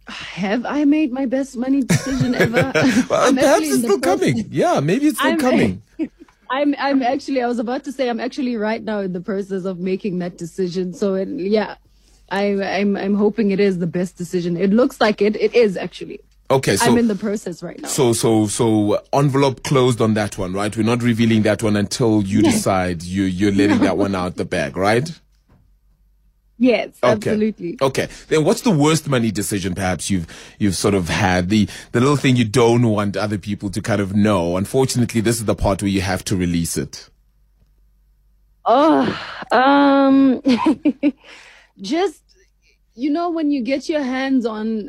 Have 0.09 0.67
I 0.67 0.85
made 0.85 1.13
my 1.13 1.27
best 1.27 1.57
money 1.57 1.83
decision 1.83 2.35
ever? 2.35 2.73
Well, 3.09 3.33
perhaps 3.33 3.63
it's 3.63 3.79
still 3.79 4.01
coming. 4.01 4.47
Yeah, 4.51 4.81
maybe 4.81 5.07
it's 5.09 5.19
still 5.19 5.31
I'm- 5.31 5.41
coming. 5.41 5.83
I'm 6.51 6.75
I'm 6.79 7.03
actually 7.03 7.43
I 7.43 7.47
was 7.47 7.59
about 7.59 7.85
to 7.85 7.93
say 7.93 8.09
I'm 8.09 8.21
actually 8.21 8.57
right 8.57 8.83
now 8.83 9.01
in 9.01 9.13
the 9.13 9.21
process 9.21 9.65
of 9.65 9.79
making 9.79 10.19
that 10.19 10.37
decision. 10.37 10.93
So 10.93 11.15
it, 11.15 11.29
yeah, 11.29 11.77
I 12.31 12.45
I'm 12.63 12.97
I'm 12.97 13.15
hoping 13.15 13.51
it 13.51 13.61
is 13.61 13.79
the 13.79 13.87
best 13.87 14.17
decision. 14.17 14.57
It 14.57 14.71
looks 14.71 15.01
like 15.01 15.23
it. 15.23 15.37
It 15.37 15.55
is 15.55 15.77
actually. 15.77 16.21
Okay, 16.51 16.77
so 16.77 16.91
I'm 16.93 16.99
in 16.99 17.09
the 17.09 17.15
process 17.15 17.63
right 17.63 17.81
now. 17.81 17.89
So, 17.89 18.13
so, 18.13 18.47
so 18.47 18.93
uh, 18.93 19.01
envelope 19.15 19.63
closed 19.63 20.03
on 20.03 20.13
that 20.15 20.37
one, 20.37 20.53
right? 20.53 20.77
We're 20.77 20.83
not 20.83 21.03
revealing 21.03 21.43
that 21.43 21.63
one 21.63 21.75
until 21.75 22.23
you 22.23 22.43
decide 22.43 23.03
you, 23.03 23.23
you're 23.25 23.51
letting 23.51 23.79
that 23.79 23.97
one 23.97 24.15
out 24.15 24.37
the 24.37 24.45
bag, 24.45 24.77
right? 24.77 25.11
yes, 26.59 26.91
Okay. 27.03 27.13
absolutely. 27.13 27.79
Okay. 27.81 28.09
Then 28.29 28.45
what's 28.45 28.63
the 28.63 28.71
worst 28.71 29.09
money 29.09 29.31
decision 29.31 29.75
perhaps 29.75 30.11
you've, 30.11 30.27
you've 30.59 30.77
sort 30.77 30.95
of 30.95 31.09
had? 31.09 31.49
The, 31.49 31.69
the 31.93 32.01
little 32.01 32.17
thing 32.17 32.37
you 32.37 32.45
don't 32.45 32.83
want 32.83 33.17
other 33.17 33.39
people 33.39 33.71
to 33.71 33.81
kind 33.83 34.01
of 34.01 34.15
know. 34.15 34.57
Unfortunately, 34.57 35.21
this 35.21 35.37
is 35.37 35.45
the 35.47 35.55
part 35.55 35.83
where 35.83 35.91
you 35.91 36.01
have 36.01 36.25
to 36.25 36.37
release 36.37 36.77
it. 36.77 37.11
Oh, 38.67 39.21
um, 39.53 40.43
just 41.81 42.23
you 42.95 43.11
know 43.11 43.29
when 43.31 43.51
you 43.51 43.63
get 43.63 43.89
your 43.91 44.03
hands 44.03 44.47
on 44.47 44.89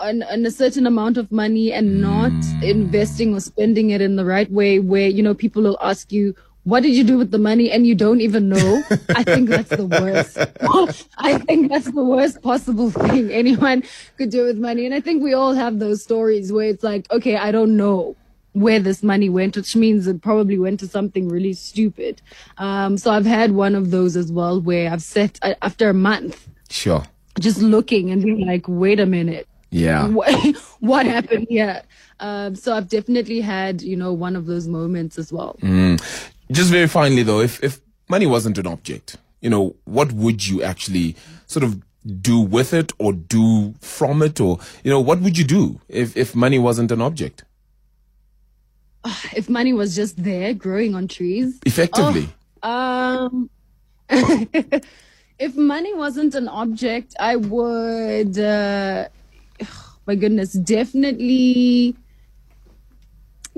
on, 0.00 0.22
on 0.24 0.44
a 0.46 0.50
certain 0.50 0.86
amount 0.86 1.16
of 1.16 1.32
money 1.32 1.72
and 1.72 2.00
not 2.00 2.30
investing 2.62 3.34
or 3.34 3.40
spending 3.40 3.90
it 3.90 4.00
in 4.00 4.14
the 4.16 4.24
right 4.24 4.50
way, 4.52 4.78
where 4.78 5.08
you 5.08 5.22
know 5.22 5.34
people 5.34 5.62
will 5.62 5.78
ask 5.82 6.12
you. 6.12 6.34
What 6.66 6.82
did 6.82 6.94
you 6.96 7.04
do 7.04 7.16
with 7.16 7.30
the 7.30 7.38
money? 7.38 7.70
And 7.70 7.86
you 7.86 7.94
don't 7.94 8.20
even 8.20 8.48
know. 8.48 8.82
I 9.10 9.22
think 9.22 9.48
that's 9.48 9.70
the 9.70 9.86
worst. 9.86 10.36
I 11.16 11.38
think 11.38 11.70
that's 11.70 11.88
the 11.92 12.02
worst 12.04 12.42
possible 12.42 12.90
thing 12.90 13.30
anyone 13.30 13.84
could 14.18 14.30
do 14.30 14.42
with 14.42 14.58
money. 14.58 14.84
And 14.84 14.92
I 14.92 15.00
think 15.00 15.22
we 15.22 15.32
all 15.32 15.54
have 15.54 15.78
those 15.78 16.02
stories 16.02 16.52
where 16.52 16.66
it's 16.66 16.82
like, 16.82 17.08
okay, 17.12 17.36
I 17.36 17.52
don't 17.52 17.76
know 17.76 18.16
where 18.52 18.80
this 18.80 19.04
money 19.04 19.28
went, 19.28 19.54
which 19.54 19.76
means 19.76 20.08
it 20.08 20.20
probably 20.22 20.58
went 20.58 20.80
to 20.80 20.88
something 20.88 21.28
really 21.28 21.52
stupid. 21.52 22.20
Um, 22.58 22.98
so 22.98 23.12
I've 23.12 23.26
had 23.26 23.52
one 23.52 23.76
of 23.76 23.92
those 23.92 24.16
as 24.16 24.32
well, 24.32 24.60
where 24.60 24.90
I've 24.90 25.02
sat 25.04 25.38
uh, 25.42 25.54
after 25.62 25.88
a 25.88 25.94
month 25.94 26.48
Sure. 26.68 27.04
just 27.38 27.62
looking 27.62 28.10
and 28.10 28.24
being 28.24 28.44
like, 28.44 28.64
wait 28.66 28.98
a 28.98 29.06
minute, 29.06 29.46
Yeah. 29.70 30.08
what, 30.18 30.34
what 30.80 31.06
happened 31.06 31.46
here? 31.48 31.82
Um, 32.18 32.56
so 32.56 32.74
I've 32.74 32.88
definitely 32.88 33.40
had, 33.40 33.82
you 33.82 33.94
know, 33.94 34.12
one 34.12 34.34
of 34.34 34.46
those 34.46 34.66
moments 34.66 35.16
as 35.16 35.32
well. 35.32 35.56
Just 36.50 36.70
very 36.70 36.86
finally 36.86 37.22
though, 37.22 37.40
if, 37.40 37.62
if 37.62 37.80
money 38.08 38.26
wasn't 38.26 38.58
an 38.58 38.66
object, 38.66 39.16
you 39.40 39.50
know, 39.50 39.76
what 39.84 40.12
would 40.12 40.46
you 40.46 40.62
actually 40.62 41.16
sort 41.46 41.64
of 41.64 41.82
do 42.22 42.40
with 42.40 42.72
it 42.72 42.92
or 42.98 43.12
do 43.12 43.74
from 43.80 44.22
it 44.22 44.40
or, 44.40 44.58
you 44.84 44.90
know, 44.90 45.00
what 45.00 45.20
would 45.20 45.36
you 45.36 45.44
do 45.44 45.80
if, 45.88 46.16
if 46.16 46.34
money 46.34 46.58
wasn't 46.58 46.90
an 46.92 47.00
object? 47.00 47.44
If 49.34 49.48
money 49.48 49.72
was 49.72 49.94
just 49.94 50.22
there 50.22 50.54
growing 50.54 50.94
on 50.94 51.08
trees, 51.08 51.58
Effectively. 51.66 52.28
Um, 52.62 53.50
if 55.38 55.56
money 55.56 55.94
wasn't 55.94 56.34
an 56.34 56.48
object, 56.48 57.14
I 57.20 57.36
would. 57.36 58.38
Uh, 58.38 59.08
my 60.06 60.14
goodness, 60.14 60.52
definitely 60.52 61.96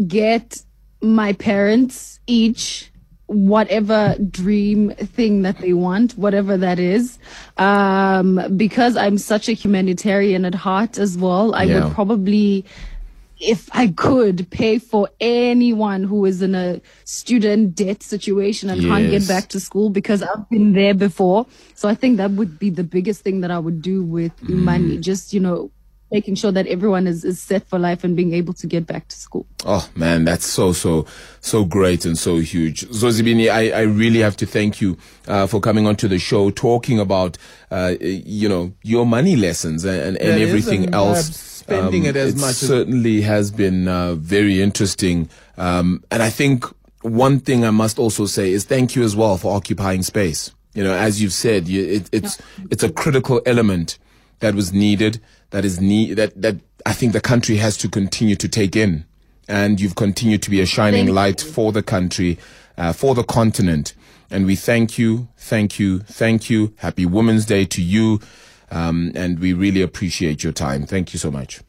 get 0.07 0.63
my 1.03 1.33
parents 1.33 2.21
each 2.27 2.93
whatever 3.27 4.17
dream 4.31 4.91
thing 4.95 5.43
that 5.43 5.61
they 5.61 5.75
want, 5.75 6.13
whatever 6.13 6.57
that 6.57 6.79
is. 6.79 7.19
Um, 7.59 8.41
because 8.57 8.97
I'm 8.97 9.19
such 9.19 9.49
a 9.51 9.53
humanitarian 9.53 10.47
at 10.47 10.55
heart 10.55 10.97
as 10.99 11.19
well, 11.19 11.55
I 11.55 11.65
Yeah. 11.65 11.85
would 11.85 11.95
probably 11.95 12.65
if 13.41 13.69
I 13.73 13.87
could 13.89 14.51
pay 14.51 14.81
for 14.81 15.09
anyone 15.21 16.03
who 16.03 16.25
is 16.25 16.43
in 16.43 16.57
a 16.57 16.81
student 17.05 17.77
debt 17.77 18.03
situation 18.03 18.69
and 18.69 18.83
can't 18.85 19.09
get 19.11 19.29
back 19.29 19.49
to 19.51 19.61
school 19.61 19.91
because 19.91 20.23
I've 20.23 20.49
been 20.51 20.73
there 20.73 20.93
before. 20.95 21.47
So 21.75 21.89
I 21.89 21.95
think 21.95 22.17
that 22.17 22.33
would 22.33 22.59
be 22.59 22.71
the 22.71 22.83
biggest 22.83 23.23
thing 23.23 23.41
that 23.43 23.53
I 23.53 23.59
would 23.61 23.81
do 23.81 24.03
with 24.03 24.33
Mm. 24.49 24.57
money. 24.65 24.99
Just, 24.99 25.33
you 25.33 25.39
know, 25.39 25.71
making 26.11 26.35
sure 26.37 26.51
that 26.53 26.67
everyone 26.67 27.07
is, 27.07 27.25
is 27.25 27.41
set 27.41 27.67
for 27.69 27.79
life 27.79 28.03
and 28.05 28.17
being 28.17 28.33
able 28.33 28.55
to 28.55 28.67
get 28.67 28.87
back 28.87 29.09
to 29.09 29.17
school. 29.17 29.47
Oh 29.65 29.89
man, 29.95 30.25
that's 30.25 30.47
so 30.47 30.73
so 30.73 31.07
so 31.41 31.65
great 31.65 32.05
and 32.05 32.17
so 32.19 32.39
huge. 32.39 32.87
Zozibini, 32.89 33.51
I, 33.51 33.71
I 33.71 33.83
really 33.83 34.21
have 34.21 34.37
to 34.39 34.47
thank 34.47 34.81
you 34.81 34.97
uh, 35.27 35.47
for 35.47 35.61
coming 35.61 35.87
onto 35.87 36.09
the 36.09 36.19
show, 36.19 36.51
talking 36.51 36.99
about 36.99 37.37
uh, 37.71 37.95
you 38.01 38.49
know 38.49 38.73
your 38.83 39.05
money 39.07 39.37
lessons 39.37 39.85
and, 39.85 40.01
and, 40.01 40.17
and 40.19 40.31
That 40.31 40.41
is, 40.41 40.49
everything 40.49 40.95
uh, 40.95 40.99
else. 40.99 41.19
and 41.19 41.29
Um, 41.29 41.35
perhaps 41.35 41.49
spending 41.59 42.05
it 42.05 42.17
as 42.17 42.35
much 42.37 42.51
as- 42.51 42.59
certainly 42.59 43.21
has 43.23 43.51
been 43.51 43.89
uh, 43.89 44.15
very 44.15 44.63
interesting. 44.63 45.29
Um, 45.59 46.03
and 46.11 46.23
I 46.23 46.31
think 46.31 46.65
one 47.03 47.39
thing 47.41 47.65
I 47.65 47.71
must 47.71 47.99
also 47.99 48.25
say 48.27 48.51
is 48.51 48.65
thank 48.65 48.97
you 48.97 49.03
as 49.05 49.15
well 49.15 49.37
for 49.37 49.55
occupying 49.55 50.03
space. 50.03 50.53
You 50.75 50.85
know, 50.85 50.95
as 50.95 51.21
you've 51.21 51.33
said, 51.35 51.69
you, 51.69 51.85
it, 51.85 52.09
it's 52.13 52.39
it's 52.71 52.83
a 52.83 52.91
critical 52.91 53.43
element 53.45 53.99
that 54.41 54.55
was 54.55 54.73
needed. 54.73 55.21
That 55.51 55.65
is 55.65 55.81
need 55.81 56.17
that 56.17 56.41
that 56.41 56.57
I 56.85 56.93
think 56.93 57.13
the 57.13 57.21
country 57.21 57.57
has 57.57 57.77
to 57.79 57.89
continue 57.89 58.37
to 58.37 58.49
take 58.49 58.77
in. 58.77 59.05
And 59.49 59.81
you've 59.81 59.95
continued 59.95 60.43
to 60.43 60.51
be 60.51 60.61
a 60.61 60.67
shining 60.67 61.09
light 61.09 61.41
for 61.41 61.73
the 61.73 61.83
country, 61.83 62.39
uh, 62.77 62.93
for 62.93 63.15
the 63.15 63.25
continent. 63.25 63.95
And 64.31 64.45
we 64.45 64.57
thank 64.57 64.99
you, 64.99 65.29
thank 65.39 65.79
you, 65.79 66.01
thank 66.01 66.51
you. 66.51 66.75
Happy 66.77 67.07
Women's 67.07 67.47
Day 67.47 67.65
to 67.65 67.81
you. 67.81 68.21
Um, 68.71 69.11
and 69.15 69.39
we 69.39 69.55
really 69.55 69.81
appreciate 69.81 70.43
your 70.45 70.53
time. 70.53 70.85
Thank 70.85 71.15
you 71.15 71.19
so 71.19 71.31
much. 71.31 71.61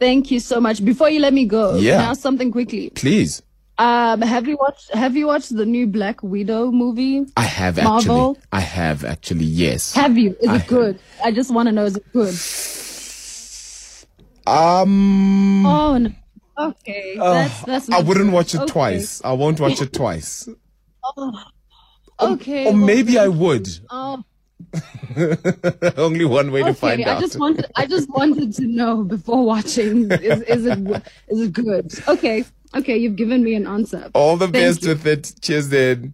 Thank 0.00 0.32
you 0.32 0.40
so 0.40 0.60
much. 0.60 0.84
Before 0.84 1.08
you 1.08 1.20
let 1.20 1.32
me 1.32 1.44
go, 1.46 1.76
Yeah. 1.76 1.98
now 1.98 2.14
something 2.14 2.50
quickly. 2.50 2.90
Please. 2.90 3.40
Um, 3.76 4.22
have 4.22 4.46
you 4.46 4.56
watched 4.56 4.94
Have 4.94 5.16
you 5.16 5.26
watched 5.26 5.54
the 5.56 5.66
new 5.66 5.86
Black 5.86 6.22
Widow 6.22 6.70
movie? 6.70 7.26
I 7.36 7.42
have 7.42 7.82
Marvel? 7.82 8.30
actually. 8.32 8.44
I 8.52 8.60
have 8.60 9.04
actually. 9.04 9.44
Yes. 9.46 9.92
Have 9.94 10.16
you? 10.16 10.36
Is 10.40 10.48
I 10.48 10.56
it 10.56 10.66
good? 10.68 11.00
I 11.24 11.32
just 11.32 11.52
want 11.52 11.66
to 11.68 11.72
know, 11.72 11.84
is 11.84 11.96
it 11.96 12.04
good? 12.12 12.34
Um. 14.46 15.66
Oh, 15.66 15.98
no. 15.98 16.10
okay. 16.58 17.16
That's 17.18 17.62
that's. 17.64 17.90
I 17.90 18.00
wouldn't 18.00 18.26
good. 18.26 18.34
watch 18.34 18.54
it 18.54 18.60
Okay. 18.60 18.72
twice. 18.72 19.22
I 19.24 19.32
won't 19.32 19.58
watch 19.58 19.80
it 19.82 19.92
twice. 19.92 20.48
Okay. 22.20 22.66
Or 22.66 22.72
well, 22.72 22.74
maybe 22.86 23.18
I 23.18 23.26
would. 23.28 23.66
Oh, 23.90 24.22
Only 25.96 26.24
one 26.24 26.52
way 26.52 26.62
to 26.62 26.74
find 26.74 27.00
okay. 27.00 27.10
I 27.10 27.14
out. 27.14 27.20
just 27.20 27.38
wanted. 27.38 27.66
I 27.74 27.86
just 27.86 28.08
wanted 28.10 28.54
to 28.54 28.66
know 28.66 29.02
before 29.02 29.44
watching. 29.44 30.10
Is 30.12 30.42
is 30.42 30.66
it 30.66 30.78
is 31.28 31.40
it 31.40 31.52
good? 31.52 31.92
Okay. 32.06 32.44
Okay. 32.76 32.96
You've 32.96 33.16
given 33.16 33.42
me 33.42 33.54
an 33.54 33.66
answer. 33.66 34.10
All 34.14 34.36
the 34.36 34.46
Thank 34.46 34.54
best 34.54 34.82
you. 34.82 34.88
with 34.90 35.06
it. 35.06 35.32
Cheers, 35.40 35.68
then. 35.70 36.12